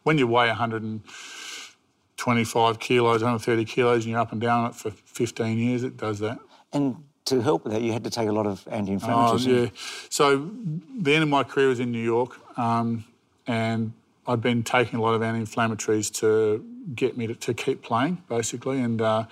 when 0.04 0.18
you 0.18 0.28
weigh 0.28 0.48
125 0.48 2.80
kilos, 2.80 3.22
130 3.22 3.66
kilos, 3.66 4.04
and 4.04 4.12
you're 4.12 4.20
up 4.20 4.32
and 4.32 4.40
down 4.40 4.68
it 4.68 4.76
for 4.76 4.92
15 4.92 5.58
years, 5.58 5.84
it 5.84 5.98
does 5.98 6.20
that. 6.20 6.40
And 6.72 7.04
to 7.26 7.42
help 7.42 7.64
with 7.64 7.74
that, 7.74 7.82
you 7.82 7.92
had 7.92 8.04
to 8.04 8.10
take 8.10 8.30
a 8.30 8.32
lot 8.32 8.46
of 8.46 8.68
anti-inflammatories. 8.70 9.48
Oh, 9.48 9.64
yeah. 9.64 9.70
So 10.10 10.52
the 11.00 11.16
end 11.16 11.24
of 11.24 11.30
my 11.30 11.44
career 11.44 11.70
was 11.70 11.80
in 11.80 11.92
New 11.92 12.04
York, 12.04 12.38
um, 12.58 13.06
and 13.48 13.94
I'd 14.28 14.42
been 14.42 14.64
taking 14.64 15.00
a 15.00 15.02
lot 15.02 15.14
of 15.16 15.22
anti-inflammatories 15.22 16.14
to 16.20 16.64
get 16.96 17.18
me 17.18 17.28
to, 17.28 17.36
to 17.36 17.54
keep 17.54 17.82
playing, 17.82 18.24
basically. 18.30 18.82
And 18.82 19.02
uh, 19.02 19.26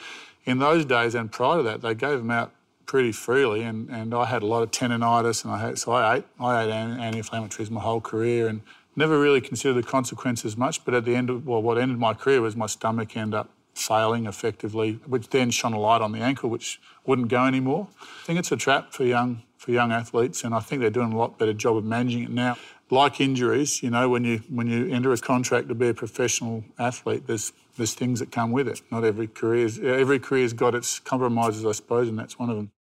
in 0.45 0.59
those 0.59 0.85
days 0.85 1.15
and 1.15 1.31
prior 1.31 1.57
to 1.57 1.63
that, 1.63 1.81
they 1.81 1.93
gave 1.93 2.17
them 2.17 2.31
out 2.31 2.51
pretty 2.85 3.13
freely, 3.13 3.61
and, 3.63 3.89
and 3.89 4.13
I 4.13 4.25
had 4.25 4.43
a 4.43 4.45
lot 4.45 4.63
of 4.63 4.71
tendonitis, 4.71 5.45
and 5.45 5.53
I 5.53 5.59
had 5.59 5.79
so 5.79 5.93
I 5.93 6.17
ate 6.17 6.25
I 6.39 6.63
ate 6.63 6.69
anti-inflammatories 6.69 7.69
my 7.69 7.79
whole 7.79 8.01
career, 8.01 8.49
and 8.49 8.61
never 8.97 9.17
really 9.17 9.39
considered 9.39 9.81
the 9.81 9.87
consequences 9.87 10.57
much. 10.57 10.83
But 10.83 10.93
at 10.93 11.05
the 11.05 11.15
end 11.15 11.29
of 11.29 11.47
well, 11.47 11.61
what 11.61 11.77
ended 11.77 11.99
my 11.99 12.13
career 12.13 12.41
was 12.41 12.57
my 12.57 12.65
stomach 12.65 13.15
ended 13.15 13.35
up 13.35 13.49
failing 13.75 14.25
effectively, 14.25 14.99
which 15.05 15.29
then 15.29 15.51
shone 15.51 15.71
a 15.71 15.79
light 15.79 16.01
on 16.01 16.11
the 16.11 16.19
ankle, 16.19 16.49
which 16.49 16.81
wouldn't 17.05 17.29
go 17.29 17.45
anymore. 17.45 17.87
I 18.01 18.25
think 18.25 18.39
it's 18.39 18.51
a 18.51 18.57
trap 18.57 18.91
for 18.91 19.05
young 19.05 19.43
for 19.57 19.71
young 19.71 19.91
athletes, 19.91 20.43
and 20.43 20.53
I 20.53 20.59
think 20.59 20.81
they're 20.81 20.89
doing 20.89 21.13
a 21.13 21.17
lot 21.17 21.37
better 21.37 21.53
job 21.53 21.77
of 21.77 21.85
managing 21.85 22.23
it 22.23 22.29
now 22.29 22.57
like 22.91 23.21
injuries, 23.21 23.81
you 23.81 23.89
know, 23.89 24.09
when 24.09 24.25
you 24.25 24.43
when 24.49 24.67
you 24.67 24.89
enter 24.89 25.13
a 25.13 25.17
contract 25.17 25.69
to 25.69 25.75
be 25.75 25.87
a 25.87 25.93
professional 25.93 26.63
athlete, 26.77 27.25
there's 27.25 27.53
there's 27.77 27.93
things 27.93 28.19
that 28.19 28.31
come 28.31 28.51
with 28.51 28.67
it. 28.67 28.81
Not 28.91 29.05
every 29.05 29.27
career 29.27 29.69
every 29.83 30.19
career's 30.19 30.53
got 30.53 30.75
its 30.75 30.99
compromises, 30.99 31.65
I 31.65 31.71
suppose, 31.71 32.09
and 32.09 32.19
that's 32.19 32.37
one 32.37 32.49
of 32.49 32.57
them. 32.57 32.71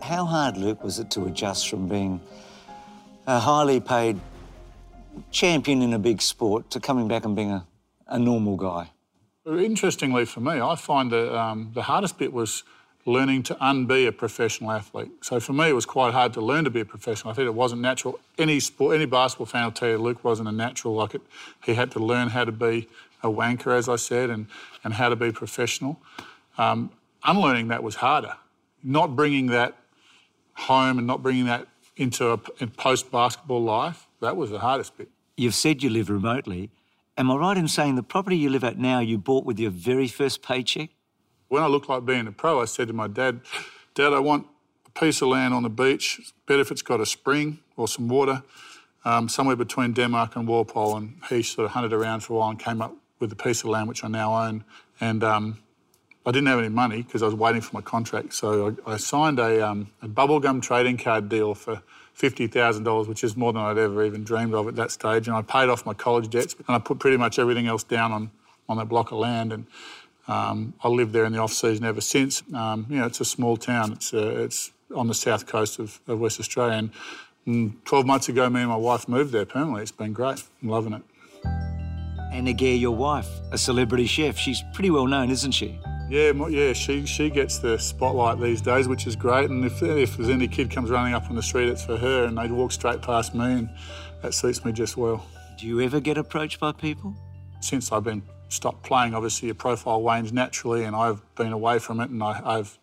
How 0.00 0.24
hard, 0.24 0.56
Luke, 0.56 0.82
was 0.82 0.98
it 0.98 1.10
to 1.10 1.26
adjust 1.26 1.68
from 1.68 1.88
being 1.88 2.20
a 3.26 3.38
highly 3.38 3.80
paid 3.80 4.18
champion 5.30 5.82
in 5.82 5.92
a 5.92 5.98
big 5.98 6.22
sport 6.22 6.70
to 6.70 6.80
coming 6.80 7.06
back 7.06 7.24
and 7.24 7.36
being 7.36 7.50
a, 7.50 7.66
a 8.06 8.18
normal 8.18 8.56
guy? 8.56 8.88
Interestingly 9.46 10.24
for 10.24 10.40
me, 10.40 10.60
I 10.60 10.74
find 10.74 11.10
that 11.12 11.38
um, 11.38 11.70
the 11.72 11.82
hardest 11.82 12.18
bit 12.18 12.32
was 12.32 12.64
learning 13.04 13.44
to 13.44 13.54
unbe 13.54 14.08
a 14.08 14.10
professional 14.10 14.72
athlete. 14.72 15.10
So 15.22 15.38
for 15.38 15.52
me, 15.52 15.68
it 15.68 15.72
was 15.72 15.86
quite 15.86 16.12
hard 16.12 16.32
to 16.32 16.40
learn 16.40 16.64
to 16.64 16.70
be 16.70 16.80
a 16.80 16.84
professional. 16.84 17.30
I 17.30 17.34
think 17.34 17.46
it 17.46 17.54
wasn't 17.54 17.80
natural. 17.80 18.18
Any 18.36 18.58
sport, 18.58 18.96
any 18.96 19.06
basketball 19.06 19.46
fan 19.46 19.64
will 19.64 19.70
tell 19.70 19.88
you 19.88 19.98
Luke 19.98 20.24
wasn't 20.24 20.48
a 20.48 20.52
natural. 20.52 20.94
Like 20.94 21.14
it, 21.14 21.22
he 21.64 21.74
had 21.74 21.92
to 21.92 22.00
learn 22.00 22.28
how 22.28 22.44
to 22.44 22.50
be 22.50 22.88
a 23.22 23.28
wanker, 23.28 23.76
as 23.76 23.88
I 23.88 23.96
said, 23.96 24.30
and 24.30 24.46
and 24.82 24.94
how 24.94 25.08
to 25.08 25.16
be 25.16 25.30
professional. 25.30 26.00
Um, 26.58 26.90
unlearning 27.22 27.68
that 27.68 27.84
was 27.84 27.96
harder. 27.96 28.34
Not 28.82 29.14
bringing 29.14 29.46
that 29.48 29.76
home 30.54 30.98
and 30.98 31.06
not 31.06 31.22
bringing 31.22 31.46
that 31.46 31.68
into 31.96 32.30
a 32.30 32.38
post 32.38 33.12
basketball 33.12 33.62
life. 33.62 34.08
That 34.20 34.36
was 34.36 34.50
the 34.50 34.58
hardest 34.58 34.96
bit. 34.98 35.08
You've 35.36 35.54
said 35.54 35.82
you 35.82 35.90
live 35.90 36.10
remotely. 36.10 36.70
Am 37.18 37.30
I 37.30 37.36
right 37.36 37.56
in 37.56 37.66
saying 37.66 37.94
the 37.94 38.02
property 38.02 38.36
you 38.36 38.50
live 38.50 38.62
at 38.62 38.78
now 38.78 39.00
you 39.00 39.16
bought 39.16 39.46
with 39.46 39.58
your 39.58 39.70
very 39.70 40.06
first 40.06 40.42
paycheck? 40.42 40.90
When 41.48 41.62
I 41.62 41.66
looked 41.66 41.88
like 41.88 42.04
being 42.04 42.26
a 42.26 42.32
pro, 42.32 42.60
I 42.60 42.66
said 42.66 42.88
to 42.88 42.92
my 42.92 43.08
dad, 43.08 43.40
Dad, 43.94 44.12
I 44.12 44.18
want 44.18 44.46
a 44.84 44.90
piece 44.90 45.22
of 45.22 45.28
land 45.28 45.54
on 45.54 45.62
the 45.62 45.70
beach. 45.70 46.20
better 46.46 46.60
if 46.60 46.70
it's 46.70 46.82
got 46.82 47.00
a 47.00 47.06
spring 47.06 47.60
or 47.74 47.88
some 47.88 48.08
water, 48.08 48.42
um, 49.06 49.30
somewhere 49.30 49.56
between 49.56 49.94
Denmark 49.94 50.36
and 50.36 50.46
Walpole. 50.46 50.96
And 50.98 51.14
he 51.30 51.42
sort 51.42 51.64
of 51.64 51.70
hunted 51.70 51.94
around 51.94 52.20
for 52.20 52.34
a 52.34 52.36
while 52.36 52.50
and 52.50 52.58
came 52.58 52.82
up 52.82 52.94
with 53.18 53.32
a 53.32 53.36
piece 53.36 53.64
of 53.64 53.70
land 53.70 53.88
which 53.88 54.04
I 54.04 54.08
now 54.08 54.34
own. 54.34 54.64
And 55.00 55.24
um, 55.24 55.58
I 56.26 56.32
didn't 56.32 56.48
have 56.48 56.58
any 56.58 56.68
money 56.68 57.02
because 57.02 57.22
I 57.22 57.26
was 57.26 57.36
waiting 57.36 57.60
for 57.60 57.76
my 57.76 57.80
contract. 57.80 58.34
So 58.34 58.74
I, 58.86 58.94
I 58.94 58.96
signed 58.96 59.38
a, 59.38 59.64
um, 59.66 59.92
a 60.02 60.08
bubblegum 60.08 60.60
trading 60.60 60.96
card 60.96 61.28
deal 61.28 61.54
for 61.54 61.80
$50,000, 62.18 63.06
which 63.06 63.22
is 63.22 63.36
more 63.36 63.52
than 63.52 63.62
I'd 63.62 63.78
ever 63.78 64.04
even 64.04 64.24
dreamed 64.24 64.52
of 64.52 64.66
at 64.66 64.74
that 64.74 64.90
stage. 64.90 65.28
And 65.28 65.36
I 65.36 65.42
paid 65.42 65.68
off 65.68 65.86
my 65.86 65.94
college 65.94 66.28
debts 66.28 66.56
and 66.66 66.74
I 66.74 66.80
put 66.80 66.98
pretty 66.98 67.16
much 67.16 67.38
everything 67.38 67.68
else 67.68 67.84
down 67.84 68.10
on, 68.10 68.30
on 68.68 68.76
that 68.78 68.86
block 68.86 69.12
of 69.12 69.18
land. 69.18 69.52
And 69.52 69.66
um, 70.26 70.74
I 70.82 70.88
lived 70.88 71.12
there 71.12 71.26
in 71.26 71.32
the 71.32 71.38
off 71.38 71.52
season 71.52 71.84
ever 71.84 72.00
since. 72.00 72.42
Um, 72.52 72.86
you 72.90 72.98
know, 72.98 73.06
it's 73.06 73.20
a 73.20 73.24
small 73.24 73.56
town. 73.56 73.92
It's, 73.92 74.12
uh, 74.12 74.34
it's 74.38 74.72
on 74.96 75.06
the 75.06 75.14
south 75.14 75.46
coast 75.46 75.78
of, 75.78 76.00
of 76.08 76.18
West 76.18 76.40
Australia. 76.40 76.76
And, 76.76 76.90
and 77.46 77.70
mm, 77.72 77.84
12 77.84 78.04
months 78.04 78.28
ago, 78.28 78.50
me 78.50 78.62
and 78.62 78.70
my 78.70 78.76
wife 78.76 79.08
moved 79.08 79.30
there 79.30 79.46
permanently. 79.46 79.82
It's 79.82 79.92
been 79.92 80.12
great. 80.12 80.42
I'm 80.60 80.70
loving 80.70 80.92
it. 80.92 81.02
Anna 82.32 82.52
Gare, 82.52 82.74
your 82.74 82.96
wife, 82.96 83.28
a 83.52 83.58
celebrity 83.58 84.06
chef. 84.06 84.36
She's 84.36 84.64
pretty 84.74 84.90
well 84.90 85.06
known, 85.06 85.30
isn't 85.30 85.52
she? 85.52 85.78
Yeah, 86.08 86.30
yeah, 86.48 86.72
she 86.72 87.04
she 87.04 87.30
gets 87.30 87.58
the 87.58 87.78
spotlight 87.78 88.40
these 88.40 88.60
days, 88.60 88.86
which 88.86 89.08
is 89.08 89.16
great. 89.16 89.50
And 89.50 89.64
if 89.64 89.82
if 89.82 90.16
there's 90.16 90.30
any 90.30 90.46
kid 90.46 90.70
comes 90.70 90.88
running 90.88 91.14
up 91.14 91.28
on 91.28 91.34
the 91.34 91.42
street, 91.42 91.68
it's 91.68 91.84
for 91.84 91.96
her, 91.96 92.24
and 92.24 92.38
they 92.38 92.46
walk 92.46 92.70
straight 92.70 93.02
past 93.02 93.34
me, 93.34 93.44
and 93.44 93.70
that 94.22 94.32
suits 94.32 94.64
me 94.64 94.70
just 94.70 94.96
well. 94.96 95.26
Do 95.58 95.66
you 95.66 95.80
ever 95.80 95.98
get 95.98 96.16
approached 96.16 96.60
by 96.60 96.70
people? 96.70 97.16
Since 97.60 97.90
I've 97.90 98.04
been 98.04 98.22
stopped 98.48 98.84
playing, 98.84 99.14
obviously 99.14 99.46
your 99.46 99.56
profile 99.56 100.00
wanes 100.00 100.32
naturally, 100.32 100.84
and 100.84 100.94
I've 100.94 101.22
been 101.34 101.52
away 101.52 101.80
from 101.80 102.00
it, 102.00 102.10
and 102.10 102.22
I, 102.22 102.40
I've 102.44 102.78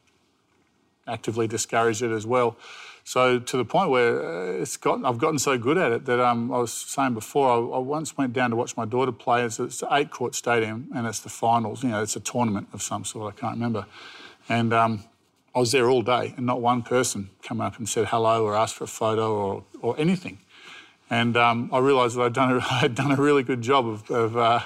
actively 1.08 1.48
discouraged 1.48 2.02
it 2.02 2.12
as 2.12 2.28
well. 2.28 2.58
So 3.06 3.38
to 3.38 3.58
the 3.58 3.66
point 3.66 3.90
where 3.90 4.24
uh, 4.24 4.62
it's 4.62 4.78
got, 4.78 5.04
I've 5.04 5.18
gotten 5.18 5.38
so 5.38 5.58
good 5.58 5.78
at 5.78 5.92
it 5.92 6.06
that 6.06 6.20
um, 6.20 6.52
I 6.54 6.60
was 6.60 6.72
saying 6.72 7.14
before, 7.14 7.50
I, 7.50 7.56
I, 7.56 7.80
once 7.80 8.18
went 8.18 8.32
down 8.32 8.52
to 8.52 8.56
watch 8.56 8.78
my 8.78 8.86
daughter 8.86 9.12
play. 9.12 9.44
It's, 9.44 9.60
it's 9.60 9.82
an 9.82 9.90
eight-court 9.92 10.36
stadium, 10.36 10.90
and 10.96 11.06
it's 11.06 11.20
the 11.20 11.30
finals. 11.30 11.84
You 11.84 11.90
know, 11.90 12.02
it's 12.02 12.16
a 12.16 12.22
tournament 12.22 12.70
of 12.72 12.82
some 12.82 13.04
sort. 13.04 13.36
I 13.36 13.40
can't 13.40 13.56
remember. 13.56 13.86
And 14.48 14.74
um, 14.74 15.04
I 15.54 15.60
was 15.60 15.74
there 15.74 15.90
all 15.90 16.02
day, 16.02 16.34
and 16.38 16.46
not 16.46 16.62
one 16.62 16.82
person 16.82 17.30
come 17.42 17.60
up 17.60 17.78
and 17.78 17.90
said 17.90 18.08
hello 18.08 18.46
or 18.46 18.56
asked 18.56 18.76
for 18.76 18.86
a 18.86 18.88
photo 18.88 19.36
or, 19.36 19.64
or 19.82 20.00
anything. 20.00 20.40
And 21.14 21.38
um, 21.38 21.70
I 21.72 21.78
realised 21.78 22.18
that 22.18 22.24
I'd 22.24 22.34
done, 22.34 22.58
a, 22.58 22.60
I'd 22.72 22.96
done 22.96 23.12
a 23.12 23.22
really 23.22 23.44
good 23.44 23.62
job 23.62 23.86
of, 23.88 24.10
of, 24.10 24.36
uh, 24.36 24.62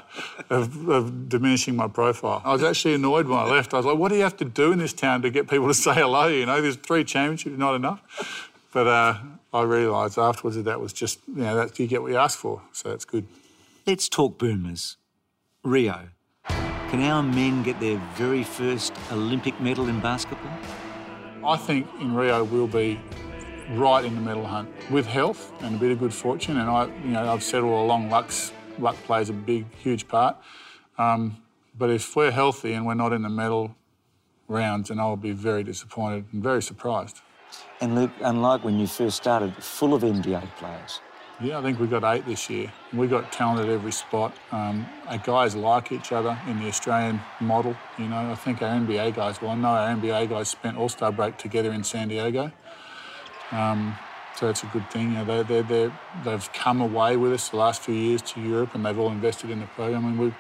of, 0.50 0.88
of, 0.88 1.28
diminishing 1.28 1.76
my 1.76 1.90
profile. 1.90 2.42
I 2.46 2.54
was 2.54 2.64
actually 2.64 2.94
annoyed 2.94 3.28
when 3.28 3.38
I 3.38 3.50
left. 3.50 3.74
I 3.74 3.78
was 3.78 3.86
like, 3.86 3.98
what 3.98 4.10
do 4.10 4.16
you 4.16 4.24
have 4.24 4.38
to 4.38 4.46
do 4.46 4.72
in 4.72 4.80
this 4.80 4.94
town 4.94 5.22
to 5.24 5.30
get 5.30 5.50
people 5.50 5.68
to 5.68 5.74
say 5.86 5.94
hello? 5.94 6.28
You 6.28 6.46
know, 6.46 6.62
there's 6.62 6.78
three 6.78 7.04
championships, 7.04 7.58
not 7.58 7.76
enough. 7.76 8.50
But 8.72 8.88
uh, 8.88 9.18
I 9.54 9.64
realised 9.64 10.18
afterwards 10.18 10.56
that 10.56 10.64
that 10.64 10.80
was 10.80 10.94
just, 10.94 11.20
you 11.28 11.42
know, 11.42 11.54
that 11.58 11.78
you 11.80 11.86
get 11.86 12.02
what 12.02 12.12
you 12.12 12.18
ask 12.18 12.40
for, 12.40 12.62
so 12.72 12.90
that's 12.92 13.04
good. 13.04 13.28
Let's 13.86 14.08
talk 14.08 14.38
boomers. 14.38 14.96
Rio. 15.66 16.10
Can 16.48 17.02
our 17.02 17.24
men 17.24 17.62
get 17.62 17.78
their 17.82 17.98
very 18.16 18.46
first 18.46 18.94
Olympic 19.12 19.60
medal 19.60 19.90
in 19.90 20.00
basketball? 20.00 20.58
I 21.46 21.58
think 21.58 21.88
in 22.00 22.16
Rio 22.16 22.46
we'll 22.46 22.68
be 22.68 23.02
right 23.72 24.06
in 24.06 24.16
the 24.16 24.22
medal 24.22 24.46
hunt 24.46 24.70
with 24.90 25.06
health 25.06 25.52
and 25.62 25.76
a 25.76 25.78
bit 25.78 25.92
of 25.92 26.00
good 26.00 26.14
fortune. 26.14 26.58
And 26.58 26.70
I, 26.70 26.86
you 27.04 27.12
know, 27.12 27.32
I've 27.32 27.44
said 27.44 27.64
all 27.64 27.86
along, 27.86 28.10
luck's, 28.10 28.54
luck 28.80 28.96
plays 29.04 29.30
a 29.30 29.34
big, 29.34 29.66
huge 29.76 30.08
part. 30.08 30.38
Um, 30.98 31.38
but 31.78 31.90
if 31.90 32.16
we're 32.16 32.32
healthy 32.32 32.74
and 32.74 32.86
we're 32.86 32.96
not 32.96 33.14
in 33.14 33.22
the 33.22 33.30
medal 33.30 33.76
rounds, 34.48 34.90
then 34.90 35.00
I'll 35.00 35.16
be 35.16 35.32
very 35.32 35.64
disappointed 35.64 36.26
and 36.32 36.42
very 36.42 36.62
surprised. 36.62 37.22
And 37.82 37.96
Luke, 37.96 38.12
unlike 38.22 38.64
when 38.64 38.80
you 38.80 38.88
first 38.88 39.18
started, 39.18 39.54
full 39.56 39.94
of 39.94 40.02
NBA 40.02 40.56
players. 40.58 41.02
Yeah, 41.40 41.60
I 41.60 41.62
think 41.62 41.80
we 41.80 41.86
got 41.86 42.04
eight 42.04 42.26
this 42.26 42.50
year. 42.50 42.74
We 42.92 43.06
got 43.06 43.32
talent 43.32 43.60
at 43.60 43.70
every 43.70 43.92
spot. 43.92 44.36
Um, 44.52 44.88
our 45.06 45.20
guys 45.20 45.56
like 45.56 45.92
each 45.92 46.12
other 46.12 46.36
in 46.48 46.60
the 46.60 46.68
Australian 46.68 47.22
model. 47.40 47.76
You 48.00 48.08
know, 48.08 48.32
I 48.32 48.34
think 48.34 48.64
our 48.64 48.70
NBA 48.70 49.14
guys. 49.14 49.40
Well, 49.40 49.52
I 49.52 49.56
know 49.56 49.68
our 49.68 49.96
NBA 49.96 50.30
guys 50.30 50.50
spent 50.50 50.78
All 50.78 50.90
Star 50.90 51.12
break 51.12 51.38
together 51.38 51.72
in 51.72 51.84
San 51.84 52.08
Diego. 52.08 52.52
Um, 53.52 53.98
so 54.36 54.50
it's 54.50 54.64
a 54.64 54.68
good 54.68 54.90
thing. 54.92 55.14
You 55.14 55.24
know, 55.24 55.44
they, 55.44 55.62
they, 55.62 55.92
they've 56.24 56.54
come 56.54 56.82
away 56.82 57.18
with 57.18 57.34
us 57.34 57.50
the 57.50 57.58
last 57.58 57.82
few 57.82 57.96
years 57.96 58.22
to 58.24 58.42
Europe, 58.42 58.76
and 58.76 58.86
they've 58.86 58.98
all 58.98 59.12
invested 59.12 59.50
in 59.50 59.60
the 59.60 59.66
program. 59.68 60.06
And 60.06 60.20
we, 60.20 60.34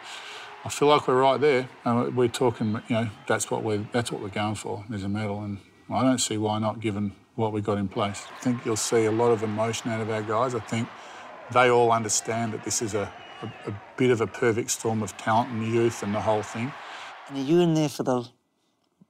I 0.63 0.69
feel 0.69 0.87
like 0.87 1.07
we're 1.07 1.19
right 1.19 1.39
there. 1.39 1.67
Uh, 1.83 2.09
we're 2.13 2.27
talking. 2.27 2.79
You 2.89 2.95
know, 2.95 3.09
that's 3.27 3.49
what 3.49 3.63
we're 3.63 3.87
that's 3.91 4.11
what 4.11 4.21
we're 4.21 4.29
going 4.29 4.55
for. 4.55 4.85
There's 4.89 5.03
a 5.03 5.09
medal, 5.09 5.41
and 5.41 5.59
I 5.89 6.03
don't 6.03 6.19
see 6.19 6.37
why 6.37 6.59
not, 6.59 6.79
given 6.79 7.13
what 7.35 7.53
we've 7.53 7.63
got 7.63 7.77
in 7.77 7.87
place. 7.87 8.25
I 8.35 8.39
think 8.41 8.65
you'll 8.65 8.75
see 8.75 9.05
a 9.05 9.11
lot 9.11 9.31
of 9.31 9.43
emotion 9.43 9.91
out 9.91 10.01
of 10.01 10.09
our 10.09 10.21
guys. 10.21 10.53
I 10.53 10.59
think 10.59 10.89
they 11.51 11.69
all 11.69 11.91
understand 11.91 12.53
that 12.53 12.63
this 12.65 12.81
is 12.81 12.93
a, 12.93 13.11
a, 13.41 13.69
a 13.69 13.81
bit 13.95 14.11
of 14.11 14.21
a 14.21 14.27
perfect 14.27 14.71
storm 14.71 15.01
of 15.01 15.15
talent 15.17 15.51
and 15.51 15.65
youth 15.65 16.03
and 16.03 16.13
the 16.13 16.21
whole 16.21 16.43
thing. 16.43 16.73
And 17.29 17.37
are 17.37 17.41
you 17.41 17.59
in 17.61 17.73
there 17.73 17.89
for 17.89 18.03
the 18.03 18.27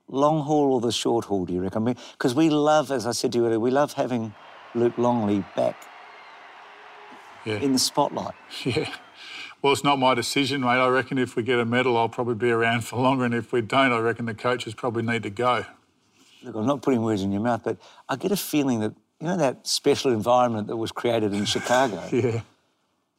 long 0.09 0.41
haul 0.41 0.73
or 0.73 0.81
the 0.81 0.91
short 0.91 1.25
haul, 1.25 1.45
do 1.45 1.53
you 1.53 1.61
reckon? 1.61 1.95
Because 2.13 2.33
we 2.33 2.49
love, 2.49 2.91
as 2.91 3.05
I 3.05 3.11
said 3.11 3.31
to 3.33 3.39
you 3.39 3.45
earlier, 3.45 3.59
we 3.59 3.71
love 3.71 3.93
having 3.93 4.33
Luke 4.73 4.97
Longley 4.97 5.43
back 5.55 5.75
yeah. 7.45 7.55
in 7.55 7.73
the 7.73 7.79
spotlight. 7.79 8.35
Yeah. 8.65 8.89
Well, 9.61 9.73
it's 9.73 9.83
not 9.83 9.97
my 9.97 10.13
decision, 10.13 10.61
mate. 10.61 10.67
I 10.77 10.87
reckon 10.87 11.17
if 11.17 11.35
we 11.35 11.41
get 11.41 11.59
a 11.59 11.65
medal, 11.65 11.97
I'll 11.97 12.09
probably 12.09 12.35
be 12.35 12.51
around 12.51 12.81
for 12.81 12.97
longer. 12.97 13.25
And 13.25 13.33
if 13.33 13.51
we 13.51 13.61
don't, 13.61 13.91
I 13.91 13.97
reckon 13.97 14.27
the 14.27 14.35
coaches 14.35 14.75
probably 14.75 15.01
need 15.01 15.23
to 15.23 15.31
go. 15.31 15.65
Look, 16.43 16.55
I'm 16.55 16.67
not 16.67 16.83
putting 16.83 17.01
words 17.01 17.23
in 17.23 17.31
your 17.31 17.41
mouth, 17.41 17.61
but 17.63 17.77
I 18.07 18.17
get 18.17 18.31
a 18.31 18.37
feeling 18.37 18.81
that, 18.81 18.93
you 19.19 19.27
know, 19.27 19.35
that 19.37 19.65
special 19.65 20.13
environment 20.13 20.67
that 20.67 20.77
was 20.77 20.91
created 20.91 21.33
in 21.33 21.45
Chicago? 21.55 22.03
yeah. 22.11 22.41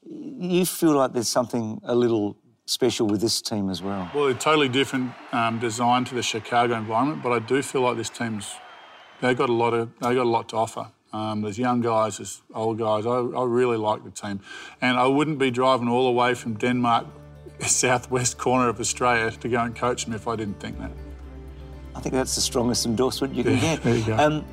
You 0.09 0.65
feel 0.65 0.93
like 0.93 1.13
there's 1.13 1.29
something 1.29 1.81
a 1.83 1.95
little 1.95 2.37
special 2.69 3.07
with 3.07 3.21
this 3.21 3.41
team 3.41 3.71
as 3.71 3.83
well? 3.83 4.11
Well, 4.15 4.27
a 4.27 4.35
totally 4.35 4.69
different 4.69 5.13
um, 5.33 5.59
design 5.59 6.05
to 6.07 6.15
the 6.15 6.23
Chicago 6.23 6.77
environment, 6.77 7.23
but 7.23 7.33
I 7.33 7.39
do 7.39 7.63
feel 7.63 7.81
like 7.83 7.97
this 7.97 8.11
team's 8.11 8.55
they've 9.21 9.37
got 9.37 9.49
a 9.49 9.53
lot 9.53 9.75
of 9.75 9.91
they 10.01 10.15
got 10.15 10.27
a 10.27 10.29
lot 10.29 10.49
to 10.51 10.57
offer. 10.57 10.89
Um, 11.13 11.41
there's 11.41 11.59
young 11.59 11.81
guys, 11.81 12.19
there's 12.19 12.43
old 12.55 12.79
guys. 12.79 13.07
I, 13.07 13.11
I 13.19 13.45
really 13.45 13.79
like 13.79 14.05
the 14.05 14.11
team, 14.11 14.41
and 14.83 14.99
I 14.99 15.07
wouldn't 15.07 15.39
be 15.39 15.51
driving 15.51 15.89
all 15.89 16.05
the 16.05 16.13
way 16.13 16.35
from 16.35 16.55
Denmark, 16.55 17.07
southwest 17.61 18.37
corner 18.37 18.69
of 18.69 18.79
Australia, 18.79 19.31
to 19.31 19.49
go 19.49 19.61
and 19.61 19.75
coach 19.75 20.05
them 20.05 20.15
if 20.15 20.29
I 20.29 20.37
didn't 20.37 20.61
think 20.61 20.79
that. 20.79 20.91
I 21.97 22.01
think 22.01 22.15
that's 22.15 22.35
the 22.35 22.43
strongest 22.43 22.85
endorsement 22.87 23.35
you 23.35 23.43
can 23.43 23.55
Yeah, 23.55 23.61
get. 23.61 23.83
there 23.83 23.97
you 23.97 24.05
go. 24.05 24.17
Um, 24.19 24.45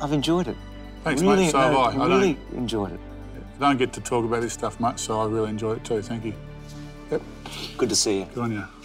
I've 0.00 0.12
enjoyed 0.12 0.46
it. 0.48 0.56
Thanks, 1.04 1.20
really, 1.20 1.36
mate. 1.44 1.50
So 1.50 1.58
have 1.58 1.74
I. 1.74 2.04
I 2.04 2.06
really 2.06 2.38
enjoyed 2.54 2.92
it. 2.92 3.00
I 3.56 3.58
don't 3.68 3.76
get 3.76 3.92
to 3.94 4.00
talk 4.00 4.24
about 4.24 4.40
this 4.40 4.52
stuff 4.52 4.78
much, 4.80 5.00
so 5.00 5.20
I 5.20 5.26
really 5.26 5.50
enjoyed 5.50 5.78
it 5.78 5.84
too. 5.84 6.00
Thank 6.00 6.24
you. 6.24 6.32
Good 7.76 7.88
to 7.88 7.96
see 7.96 8.20
you. 8.20 8.24
Good 8.34 8.42
on 8.44 8.52
you. 8.52 8.81